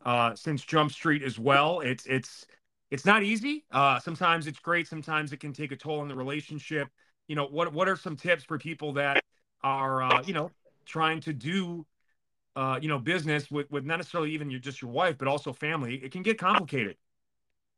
[0.05, 1.81] uh, since Jump Street as well.
[1.81, 2.47] It's it's
[2.95, 3.65] it's not easy.
[3.73, 4.87] Uh, sometimes it's great.
[4.87, 6.89] Sometimes it can take a toll on the relationship.
[7.27, 9.25] You know, what what are some tips for people that
[9.63, 10.53] are uh, you know
[10.87, 11.85] trying to do
[12.55, 15.53] uh, you know business with with not necessarily even your just your wife, but also
[15.53, 15.97] family?
[15.97, 16.97] It can get complicated.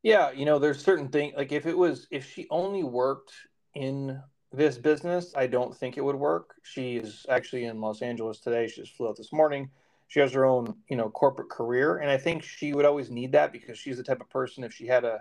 [0.03, 3.33] Yeah, you know, there's certain things like if it was if she only worked
[3.73, 4.21] in
[4.53, 6.53] this business, I don't think it would work.
[6.61, 8.67] She is actually in Los Angeles today.
[8.67, 9.71] She just flew out this morning.
[10.07, 13.33] She has her own, you know, corporate career, and I think she would always need
[13.33, 14.63] that because she's the type of person.
[14.63, 15.19] If she had a,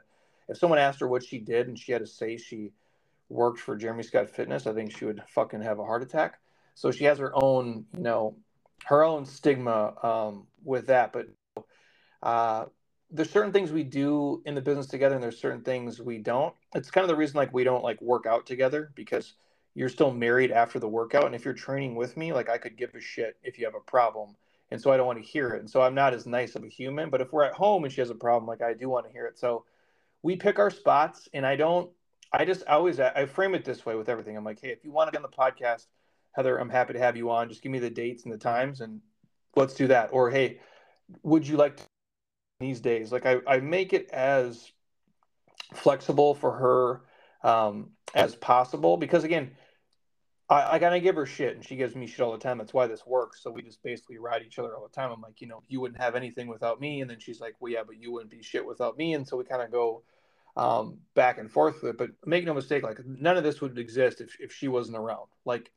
[0.48, 2.70] if someone asked her what she did and she had to say she
[3.28, 6.38] worked for Jeremy Scott Fitness, I think she would fucking have a heart attack.
[6.74, 8.36] So she has her own, you know,
[8.84, 11.12] her own stigma um, with that.
[11.12, 11.26] But
[12.22, 12.66] uh,
[13.10, 16.54] there's certain things we do in the business together and there's certain things we don't
[16.74, 19.34] it's kind of the reason like we don't like work out together because
[19.74, 22.76] you're still married after the workout and if you're training with me like i could
[22.76, 24.34] give a shit if you have a problem
[24.70, 26.64] and so i don't want to hear it and so i'm not as nice of
[26.64, 28.88] a human but if we're at home and she has a problem like i do
[28.88, 29.38] want to hear it.
[29.38, 29.64] So
[30.22, 31.90] we pick our spots and i don't
[32.32, 34.36] i just always i frame it this way with everything.
[34.36, 35.86] I'm like hey if you want to get on the podcast
[36.32, 37.48] heather i'm happy to have you on.
[37.48, 39.00] Just give me the dates and the times and
[39.54, 40.10] let's do that.
[40.12, 40.60] Or hey
[41.22, 41.84] would you like to
[42.60, 43.12] these days.
[43.12, 44.72] Like I, I make it as
[45.74, 49.52] flexible for her um, as possible because again,
[50.48, 52.58] I, I gotta give her shit and she gives me shit all the time.
[52.58, 53.42] That's why this works.
[53.42, 55.10] So we just basically ride each other all the time.
[55.10, 57.72] I'm like, you know, you wouldn't have anything without me, and then she's like, well,
[57.72, 60.02] yeah, but you wouldn't be shit without me, and so we kind of go
[60.56, 61.98] um, back and forth with it.
[61.98, 65.28] But make no mistake, like none of this would exist if if she wasn't around.
[65.44, 65.70] Like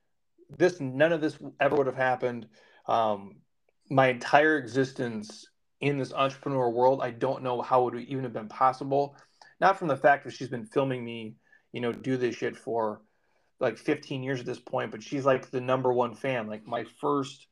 [0.57, 2.47] this, none of this ever would have happened.
[2.87, 3.37] Um,
[3.89, 5.47] my entire existence
[5.81, 9.15] in this entrepreneur world, I don't know how it would even have been possible.
[9.59, 11.35] Not from the fact that she's been filming me,
[11.71, 13.01] you know, do this shit for
[13.59, 16.47] like 15 years at this point, but she's like the number one fan.
[16.47, 17.47] Like my first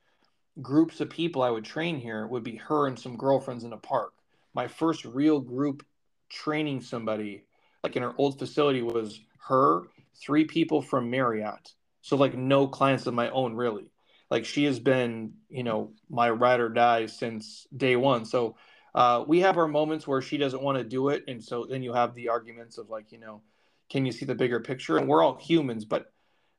[0.62, 3.78] groups of people I would train here would be her and some girlfriends in a
[3.78, 4.14] park.
[4.54, 5.86] My first real group
[6.30, 7.44] training somebody,
[7.84, 9.84] like in her old facility, was her,
[10.16, 11.74] three people from Marriott.
[12.02, 13.92] So like no clients of my own really
[14.30, 18.26] like she has been, you know, my ride or die since day one.
[18.26, 18.56] So
[18.94, 21.84] uh, we have our moments where she doesn't want to do it, and so then
[21.84, 23.42] you have the arguments of like, you know,
[23.90, 24.98] can you see the bigger picture?
[24.98, 26.12] And we're all humans, but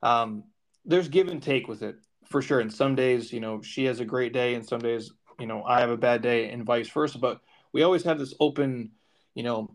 [0.03, 0.45] um,
[0.85, 2.61] there's give and take with it for sure.
[2.61, 5.63] And some days, you know, she has a great day, and some days, you know,
[5.65, 7.19] I have a bad day, and vice versa.
[7.19, 7.41] But
[7.73, 8.93] we always have this open,
[9.35, 9.71] you know,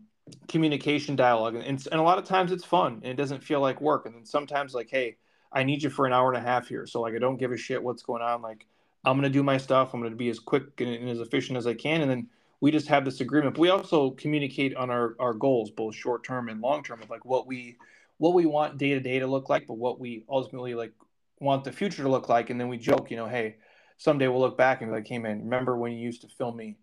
[0.48, 3.80] communication dialogue, and, and a lot of times it's fun and it doesn't feel like
[3.80, 4.06] work.
[4.06, 5.16] And then sometimes, like, hey,
[5.54, 6.84] I need you for an hour and a half here.
[6.86, 8.42] So like I don't give a shit what's going on.
[8.42, 8.66] Like
[9.04, 9.94] I'm gonna do my stuff.
[9.94, 12.00] I'm gonna be as quick and, and as efficient as I can.
[12.02, 12.28] And then
[12.64, 13.54] we just have this agreement.
[13.54, 17.10] But we also communicate on our, our goals, both short term and long term, of
[17.10, 17.76] like what we
[18.16, 20.94] what we want day to day to look like, but what we ultimately like
[21.40, 22.48] want the future to look like.
[22.48, 23.56] And then we joke, you know, hey,
[23.98, 26.56] someday we'll look back and be like, hey man, remember when you used to film
[26.56, 26.78] me,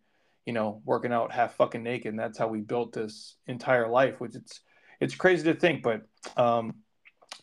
[0.45, 2.11] you know, working out half fucking naked?
[2.11, 4.59] And that's how we built this entire life, which it's
[4.99, 6.03] it's crazy to think, but
[6.37, 6.75] um,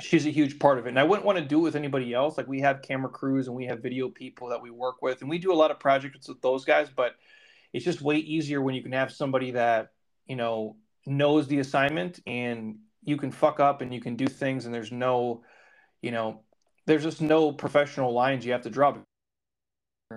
[0.01, 0.91] she's a huge part of it.
[0.91, 2.39] And I wouldn't want to do it with anybody else.
[2.39, 5.29] Like we have camera crews and we have video people that we work with, and
[5.29, 6.89] we do a lot of projects with those guys.
[6.89, 7.17] But
[7.73, 9.93] it's just way easier when you can have somebody that
[10.27, 14.67] you know knows the assignment and you can fuck up and you can do things,
[14.67, 15.43] and there's no,
[16.03, 16.41] you know,
[16.87, 18.97] there's just no professional lines you have to draw.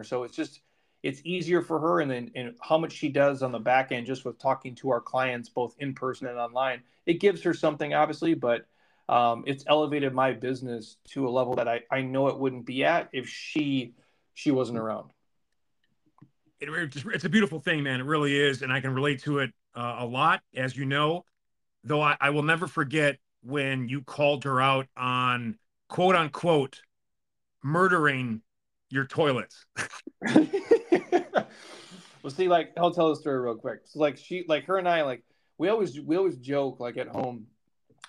[0.04, 0.62] So it's just
[1.04, 4.06] it's easier for her, and then and how much she does on the back end
[4.06, 6.82] just with talking to our clients both in person and online.
[7.06, 8.66] It gives her something, obviously, but
[9.10, 12.84] um, it's elevated my business to a level that I, I know it wouldn't be
[12.84, 13.94] at if she
[14.34, 15.12] she wasn't around.
[16.62, 18.00] It, it's a beautiful thing, man.
[18.00, 21.26] It really is, and I can relate to it uh, a lot, as you know.
[21.84, 25.58] Though I, I will never forget when you called her out on
[25.90, 26.82] quote unquote
[27.64, 28.42] murdering
[28.90, 29.66] your toilets.
[30.22, 30.48] well,
[32.30, 33.82] see, like I'll tell the story real quick.
[33.86, 35.24] So, like she, like her and I, like
[35.58, 37.48] we always we always joke like at home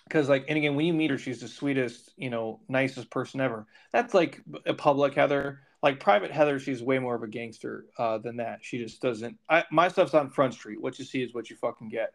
[0.05, 3.40] because like and again when you meet her she's the sweetest you know nicest person
[3.40, 7.87] ever that's like a public heather like private heather she's way more of a gangster
[7.99, 8.61] uh, than that.
[8.62, 10.80] She just doesn't I, my stuff's on front street.
[10.80, 12.14] What you see is what you fucking get.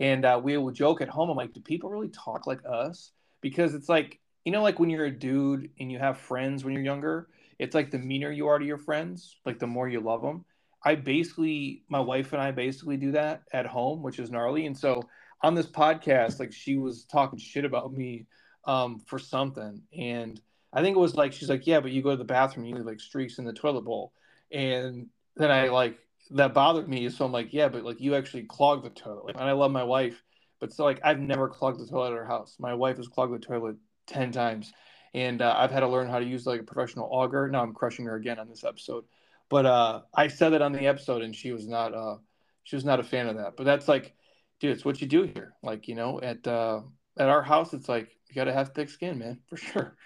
[0.00, 3.12] And uh, we would joke at home i'm like do people really talk like us?
[3.40, 6.74] Because it's like you know like when you're a dude and you have friends when
[6.74, 7.28] you're younger
[7.58, 10.44] it's like the meaner you are to your friends like the more you love them
[10.84, 14.66] i basically my wife and i basically do that at home which is gnarly.
[14.66, 15.02] And so
[15.42, 18.26] on this podcast, like she was talking shit about me
[18.64, 20.40] um, for something, and
[20.72, 22.76] I think it was like she's like, yeah, but you go to the bathroom, you
[22.76, 24.12] like streaks in the toilet bowl,
[24.50, 25.98] and then I like
[26.30, 27.08] that bothered me.
[27.08, 29.36] So I'm like, yeah, but like you actually clog the toilet.
[29.36, 30.22] And I love my wife,
[30.60, 32.56] but so like I've never clogged the toilet at our house.
[32.58, 34.72] My wife has clogged the toilet ten times,
[35.14, 37.48] and uh, I've had to learn how to use like a professional auger.
[37.48, 39.04] Now I'm crushing her again on this episode,
[39.48, 42.16] but uh, I said it on the episode, and she was not uh,
[42.64, 43.56] she was not a fan of that.
[43.56, 44.14] But that's like,
[44.60, 45.54] dude, it's what you do here.
[45.62, 46.82] Like you know, at uh,
[47.16, 49.96] at our house, it's like you got to have thick skin, man, for sure.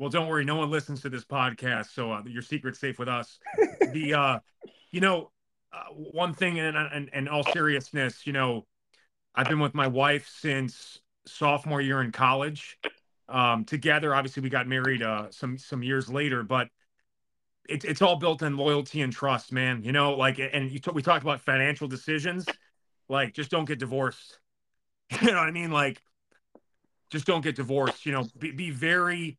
[0.00, 3.06] Well, don't worry, no one listens to this podcast, so uh, your secret's safe with
[3.06, 3.38] us.
[3.92, 4.38] the uh,
[4.90, 5.30] you know,
[5.74, 8.66] uh, one thing, and and and all seriousness, you know,
[9.34, 12.78] I've been with my wife since sophomore year in college.
[13.28, 16.68] Um, together, obviously, we got married uh, some some years later, but
[17.68, 19.82] it's it's all built on loyalty and trust, man.
[19.82, 22.46] You know, like, and you t- we talked about financial decisions,
[23.10, 24.38] like just don't get divorced.
[25.20, 25.72] You know what I mean?
[25.72, 26.00] Like,
[27.10, 28.06] just don't get divorced.
[28.06, 29.36] You know, be, be very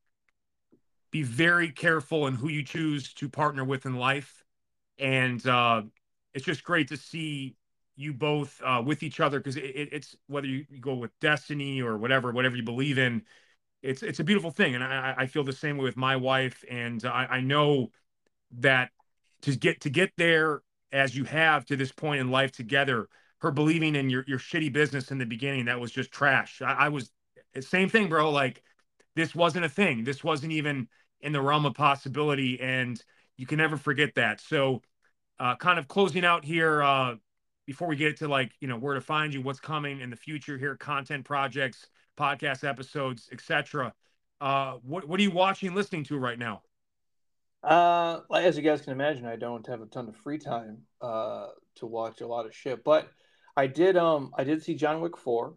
[1.12, 4.44] be very careful in who you choose to partner with in life.
[4.98, 5.84] And uh,
[6.34, 7.56] it's just great to see
[7.96, 11.98] you both uh, with each other because it, it's whether you go with destiny or
[11.98, 13.24] whatever, whatever you believe in,
[13.84, 14.76] it's it's a beautiful thing.
[14.76, 16.64] And I, I feel the same way with my wife.
[16.70, 17.92] And I, I know
[18.60, 18.90] that
[19.42, 23.08] to get to get there as you have to this point in life together,
[23.40, 26.62] her believing in your your shitty business in the beginning that was just trash.
[26.62, 27.12] I, I was
[27.60, 28.30] same thing, bro.
[28.32, 28.62] Like
[29.16, 30.04] this wasn't a thing.
[30.04, 30.88] This wasn't even
[31.22, 33.02] in the realm of possibility, and
[33.38, 34.40] you can never forget that.
[34.40, 34.82] So,
[35.40, 37.16] uh, kind of closing out here uh,
[37.66, 40.16] before we get to like you know where to find you, what's coming in the
[40.16, 43.94] future here, content projects, podcast episodes, etc.
[44.40, 46.62] Uh, what what are you watching, listening to right now?
[47.64, 51.48] Uh, as you guys can imagine, I don't have a ton of free time uh,
[51.76, 53.08] to watch a lot of shit, but
[53.56, 55.56] I did um I did see John Wick four,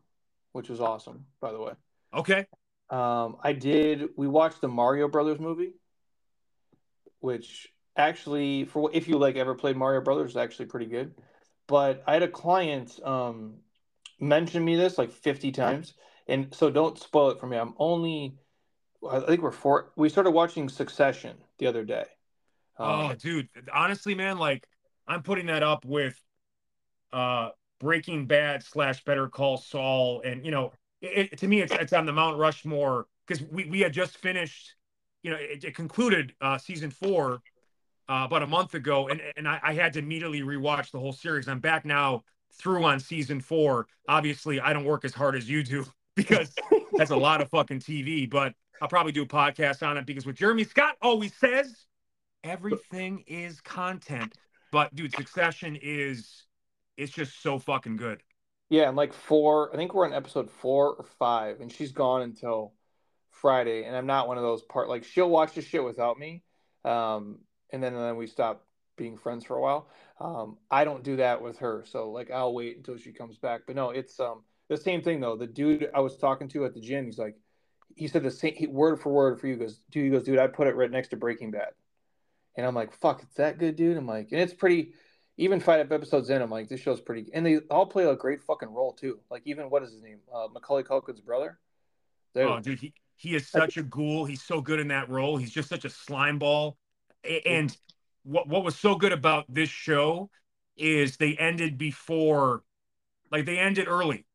[0.52, 1.72] which was awesome, by the way.
[2.12, 2.46] Okay.
[2.90, 4.10] Um, I did.
[4.16, 5.74] We watched the Mario Brothers movie,
[7.20, 11.14] which actually, for if you like ever played Mario Brothers, is actually pretty good.
[11.66, 13.54] But I had a client um,
[14.20, 15.94] mention me this like fifty times,
[16.28, 17.56] and so don't spoil it for me.
[17.56, 18.36] I'm only,
[19.08, 19.92] I think we're four.
[19.96, 22.04] We started watching Succession the other day.
[22.78, 23.48] Um, oh, dude!
[23.72, 24.68] Honestly, man, like
[25.08, 26.20] I'm putting that up with
[27.12, 30.72] uh Breaking Bad slash Better Call Saul, and you know
[31.04, 34.74] it, to me, it's it's on the Mount Rushmore because we we had just finished,
[35.22, 37.42] you know, it, it concluded uh, season four
[38.08, 41.12] uh, about a month ago, and and I, I, had to immediately rewatch the whole
[41.12, 41.48] series.
[41.48, 42.24] I'm back now
[42.58, 43.86] through on season four.
[44.08, 45.86] Obviously, I don't work as hard as you do
[46.16, 46.54] because
[46.96, 50.26] that's a lot of fucking TV, but I'll probably do a podcast on it because
[50.26, 51.86] what Jeremy Scott always says,
[52.42, 54.34] everything is content.
[54.70, 56.44] But dude, Succession is
[56.96, 58.22] it's just so fucking good.
[58.70, 62.22] Yeah, and like four, I think we're on episode four or five, and she's gone
[62.22, 62.72] until
[63.30, 63.84] Friday.
[63.84, 66.42] And I'm not one of those part like she'll watch the shit without me,
[66.84, 67.40] um,
[67.72, 69.88] and then and then we stop being friends for a while.
[70.20, 73.62] Um, I don't do that with her, so like I'll wait until she comes back.
[73.66, 75.36] But no, it's um the same thing though.
[75.36, 77.36] The dude I was talking to at the gym, he's like,
[77.96, 79.56] he said the same he, word for word for you.
[79.56, 81.70] Goes, dude, he goes, dude, I put it right next to Breaking Bad,
[82.56, 83.96] and I'm like, fuck, it's that good, dude.
[83.96, 84.94] I'm like, and it's pretty
[85.36, 88.42] even five episodes in, I'm like, this show's pretty, and they all play a great
[88.42, 89.18] fucking role too.
[89.30, 91.58] Like even what is his name, uh, Macaulay Culkin's brother.
[92.34, 94.24] They're, oh, dude, he he is such a ghoul.
[94.24, 95.36] He's so good in that role.
[95.36, 96.76] He's just such a slime ball.
[97.46, 97.76] And
[98.24, 100.30] what what was so good about this show
[100.76, 102.62] is they ended before,
[103.30, 104.26] like they ended early.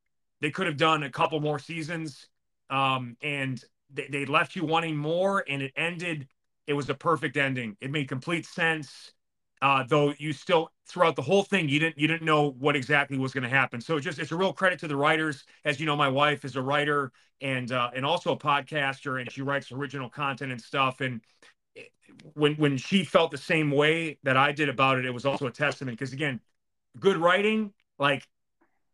[0.42, 2.28] They could have done a couple more seasons,
[2.70, 3.62] um, and
[3.94, 6.28] they, they left you wanting more, and it ended.
[6.68, 7.76] It was a perfect ending.
[7.82, 9.12] It made complete sense
[9.62, 13.18] uh, though you still throughout the whole thing you didn't you didn't know what exactly
[13.18, 13.82] was going to happen.
[13.82, 15.44] So just it's a real credit to the writers.
[15.66, 19.32] As you know, my wife is a writer and uh, and also a podcaster, and
[19.32, 21.02] she writes original content and stuff.
[21.02, 21.22] And
[22.34, 25.48] when when she felt the same way that I did about it, it was also
[25.48, 26.40] a testament because again,
[27.00, 28.26] good writing like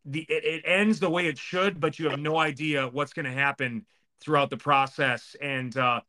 [0.06, 3.26] the it, it ends the way it should, but you have no idea what's going
[3.26, 3.86] to happen
[4.20, 5.36] throughout the process.
[5.42, 6.02] And uh,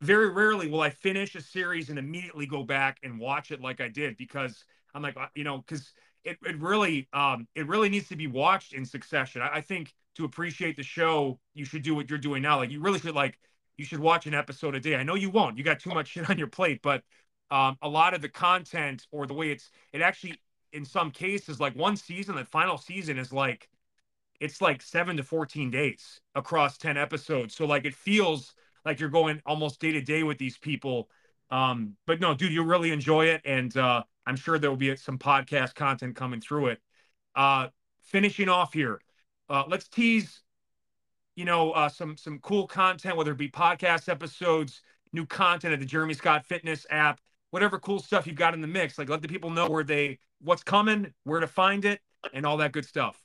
[0.00, 3.80] very rarely will I finish a series and immediately go back and watch it like
[3.80, 5.92] I did because I'm like, uh, you know, because
[6.24, 9.42] it, it really um, it really needs to be watched in succession.
[9.42, 12.58] I, I, think to appreciate the show, you should do what you're doing now.
[12.58, 13.38] Like you really should like
[13.76, 14.96] you should watch an episode a day.
[14.96, 15.56] I know you won't.
[15.56, 17.02] You got too much shit on your plate, but
[17.50, 20.40] um, a lot of the content or the way it's it actually
[20.72, 23.68] in some cases like one season, the final season is like
[24.40, 27.54] it's like seven to 14 days across 10 episodes.
[27.54, 28.54] So like it feels
[28.86, 31.10] like you're going almost day to day with these people.
[31.50, 34.96] Um, but no, dude, you really enjoy it, and uh, I'm sure there will be
[34.96, 36.80] some podcast content coming through it.
[37.36, 37.68] Uh,
[38.02, 39.00] finishing off here,
[39.50, 40.42] uh, let's tease,
[41.36, 44.82] you know, uh, some some cool content, whether it be podcast episodes,
[45.12, 47.20] new content at the Jeremy Scott Fitness app.
[47.50, 48.98] whatever cool stuff you've got in the mix.
[48.98, 52.00] Like let the people know where they what's coming, where to find it,
[52.32, 53.22] and all that good stuff.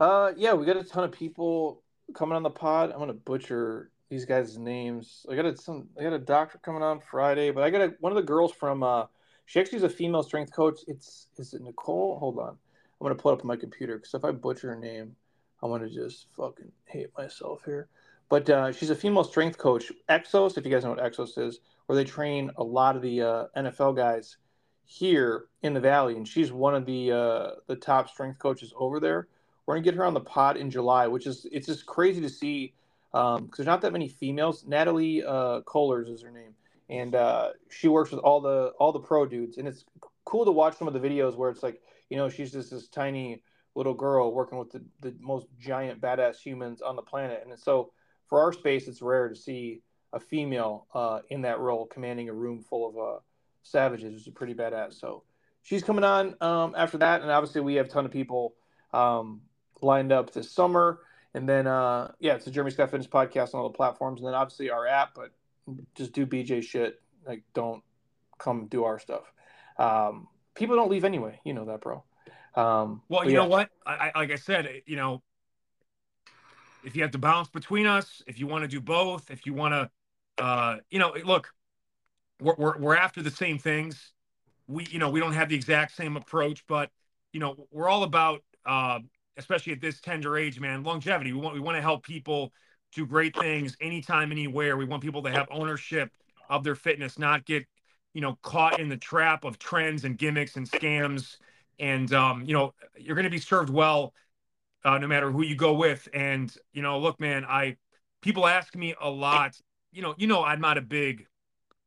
[0.00, 1.82] Uh, yeah, we got a ton of people
[2.14, 2.92] coming on the pod.
[2.92, 5.26] I'm gonna butcher these guys' names.
[5.30, 5.88] I got a, some.
[5.98, 8.52] I got a doctor coming on Friday, but I got a, one of the girls
[8.52, 8.82] from.
[8.82, 9.06] Uh,
[9.46, 10.80] she actually is a female strength coach.
[10.86, 12.18] It's is it Nicole?
[12.18, 12.56] Hold on, I'm
[13.04, 15.16] gonna pull it up on my computer because if I butcher her name,
[15.62, 17.88] I'm gonna just fucking hate myself here.
[18.28, 19.90] But uh, she's a female strength coach.
[20.08, 23.20] Exos, if you guys know what Exos is, where they train a lot of the
[23.20, 24.36] uh, NFL guys
[24.86, 29.00] here in the Valley, and she's one of the uh, the top strength coaches over
[29.00, 29.26] there.
[29.66, 32.28] We're gonna get her on the pod in July, which is it's just crazy to
[32.28, 32.74] see
[33.14, 34.64] because um, there's not that many females.
[34.66, 36.52] Natalie uh, Kohlers is her name,
[36.88, 39.84] and uh, she works with all the all the pro dudes, and it's
[40.24, 42.88] cool to watch some of the videos where it's like you know she's just this
[42.88, 43.40] tiny
[43.76, 47.92] little girl working with the, the most giant badass humans on the planet, and so
[48.26, 49.80] for our space, it's rare to see
[50.12, 53.20] a female uh, in that role commanding a room full of uh,
[53.62, 54.94] savages, which is pretty badass.
[54.94, 55.22] So
[55.62, 58.54] she's coming on um, after that, and obviously we have a ton of people
[58.92, 59.42] um,
[59.82, 60.98] lined up this summer.
[61.34, 64.28] And then, uh, yeah, it's a Jeremy Scott Fitness podcast on all the platforms, and
[64.28, 65.14] then obviously our app.
[65.14, 65.32] But
[65.94, 67.00] just do BJ shit.
[67.26, 67.82] Like, don't
[68.38, 69.24] come do our stuff.
[69.78, 71.40] Um, people don't leave anyway.
[71.44, 72.04] You know that, bro.
[72.54, 73.38] Um, well, you yeah.
[73.38, 73.70] know what?
[73.84, 75.22] I, I, like I said, you know,
[76.84, 79.54] if you have to bounce between us, if you want to do both, if you
[79.54, 81.52] want to, uh, you know, look,
[82.40, 84.12] we're, we're, we're after the same things.
[84.68, 86.90] We, you know, we don't have the exact same approach, but,
[87.32, 89.00] you know, we're all about, uh,
[89.36, 91.32] especially at this tender age, man, longevity.
[91.32, 92.52] We want, we want to help people
[92.94, 94.76] do great things anytime, anywhere.
[94.76, 96.10] We want people to have ownership
[96.48, 97.64] of their fitness, not get,
[98.12, 101.36] you know, caught in the trap of trends and gimmicks and scams.
[101.78, 104.14] And, um, you know, you're going to be served well
[104.84, 106.08] uh, no matter who you go with.
[106.12, 107.76] And you know, look, man, I
[108.22, 109.56] people ask me a lot.
[109.92, 111.26] You know, you know, I'm not a big.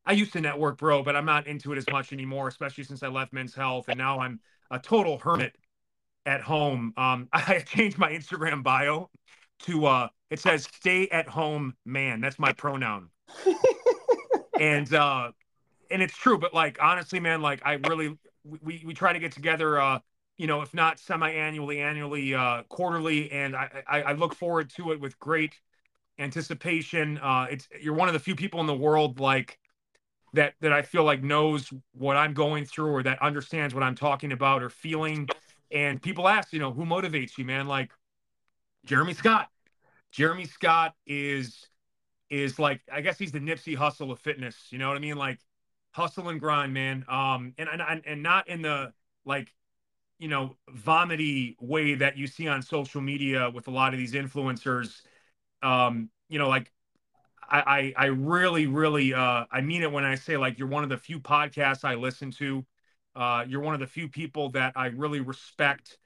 [0.06, 3.04] I used to network, bro, but I'm not into it as much anymore, especially since
[3.04, 4.40] I left Men's Health, and now I'm
[4.72, 5.56] a total hermit
[6.28, 6.94] at home.
[6.98, 9.10] Um, I changed my Instagram bio
[9.62, 13.10] to uh, it says "Stay at home man." That's my pronoun.
[14.60, 15.32] and uh,
[15.90, 19.32] and it's true, but like honestly, man, like I really we we try to get
[19.32, 20.00] together uh
[20.38, 24.92] you know, if not semi-annually, annually, uh, quarterly, and I, I, I look forward to
[24.92, 25.56] it with great
[26.20, 27.18] anticipation.
[27.18, 29.58] Uh, it's you're one of the few people in the world like
[30.34, 33.96] that that I feel like knows what I'm going through or that understands what I'm
[33.96, 35.28] talking about or feeling.
[35.72, 37.68] And people ask, you know, who motivates you, man?
[37.68, 37.92] Like
[38.86, 39.50] Jeremy Scott.
[40.12, 41.68] Jeremy Scott is
[42.30, 44.68] is like I guess he's the Nipsey Hussle of fitness.
[44.70, 45.18] You know what I mean?
[45.18, 45.40] Like
[45.92, 47.06] hustle and grind, man.
[47.08, 48.94] Um, and and and not in the
[49.26, 49.54] like
[50.20, 54.14] you know, vomity way that you see on social media with a lot of these
[54.14, 55.02] influencers.
[55.62, 56.72] Um, you know, like
[57.48, 60.84] I, I, I really, really, uh, I mean it when I say like you're one
[60.84, 62.66] of the few podcasts I listen to.
[63.18, 65.98] Uh, you're one of the few people that I really respect,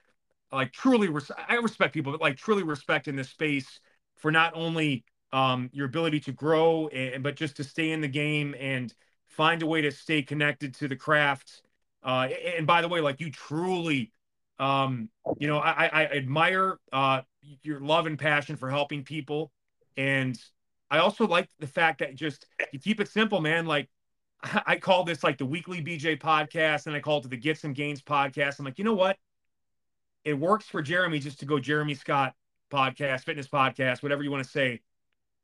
[0.50, 3.80] like truly, res- I respect people, but like truly respect in this space
[4.16, 8.08] for not only um, your ability to grow, and, but just to stay in the
[8.08, 8.92] game and
[9.26, 11.62] find a way to stay connected to the craft
[12.02, 14.12] uh, and by the way, like you truly,
[14.58, 15.08] um,
[15.38, 17.22] you know, I, I admire uh,
[17.62, 19.52] your love and passion for helping people,
[19.96, 20.38] and
[20.90, 23.66] I also like the fact that just you keep it simple, man.
[23.66, 23.88] Like
[24.66, 27.72] I call this like the weekly BJ podcast, and I call it the Get Some
[27.72, 28.58] Gains podcast.
[28.58, 29.16] I'm like, you know what?
[30.24, 32.34] It works for Jeremy just to go Jeremy Scott
[32.72, 34.80] podcast, fitness podcast, whatever you want to say.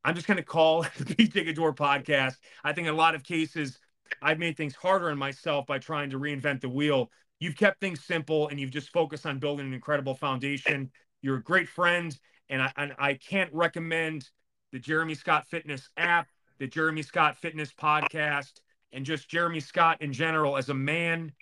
[0.05, 2.36] I'm just going to call the BJ Gaddour podcast.
[2.64, 3.78] I think in a lot of cases,
[4.23, 7.10] I've made things harder on myself by trying to reinvent the wheel.
[7.40, 10.90] You've kept things simple and you've just focused on building an incredible foundation.
[11.20, 12.16] You're a great friend,
[12.48, 14.28] and I, and I can't recommend
[14.73, 16.28] the Jeremy Scott Fitness app,
[16.59, 18.52] the Jeremy Scott Fitness podcast,
[18.93, 21.32] and just Jeremy Scott in general as a man,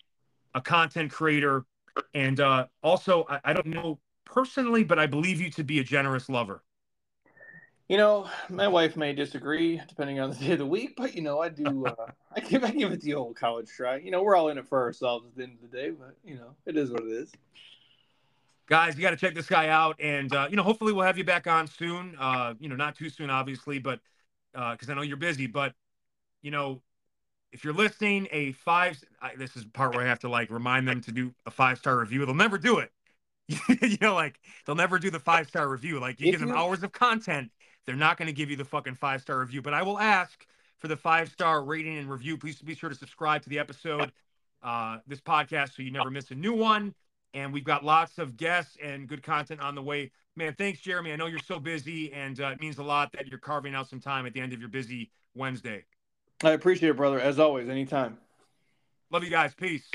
[0.55, 1.65] a content creator,
[2.15, 5.85] and uh, also I, I don't know personally, but I believe you to be a
[5.85, 6.63] generous lover.
[7.89, 11.23] You know, my wife may disagree depending on the day of the week, but you
[11.23, 11.87] know, I do.
[11.97, 13.97] Uh, I give I give it the old college try.
[13.97, 16.17] You know, we're all in it for ourselves at the end of the day, but
[16.25, 17.33] you know, it is what it is.
[18.69, 21.17] Guys, you got to check this guy out, and uh, you know, hopefully, we'll have
[21.17, 22.17] you back on soon.
[22.19, 24.01] Uh, you know, not too soon, obviously, but
[24.53, 25.47] because uh, I know you're busy.
[25.47, 25.73] But
[26.43, 26.83] you know,
[27.57, 29.03] if you're listening, a five.
[29.21, 31.79] I, this is part where I have to like remind them to do a five
[31.79, 32.25] star review.
[32.25, 32.91] They'll never do it.
[33.49, 36.01] you know, like they'll never do the five star review.
[36.01, 37.51] Like you if give them hours of content
[37.87, 40.45] they're not going to give you the fucking five star review, but I will ask
[40.79, 42.37] for the five star rating and review.
[42.37, 44.13] Please be sure to subscribe to the episode,
[44.63, 46.95] uh, this podcast, so you never miss a new one.
[47.33, 50.11] And we've got lots of guests and good content on the way.
[50.37, 51.13] Man, thanks, Jeremy.
[51.13, 53.89] I know you're so busy, and uh, it means a lot that you're carving out
[53.89, 55.85] some time at the end of your busy Wednesday.
[56.43, 57.21] I appreciate it, brother.
[57.21, 58.19] As always, anytime.
[59.11, 59.55] Love you guys.
[59.55, 59.89] Peace.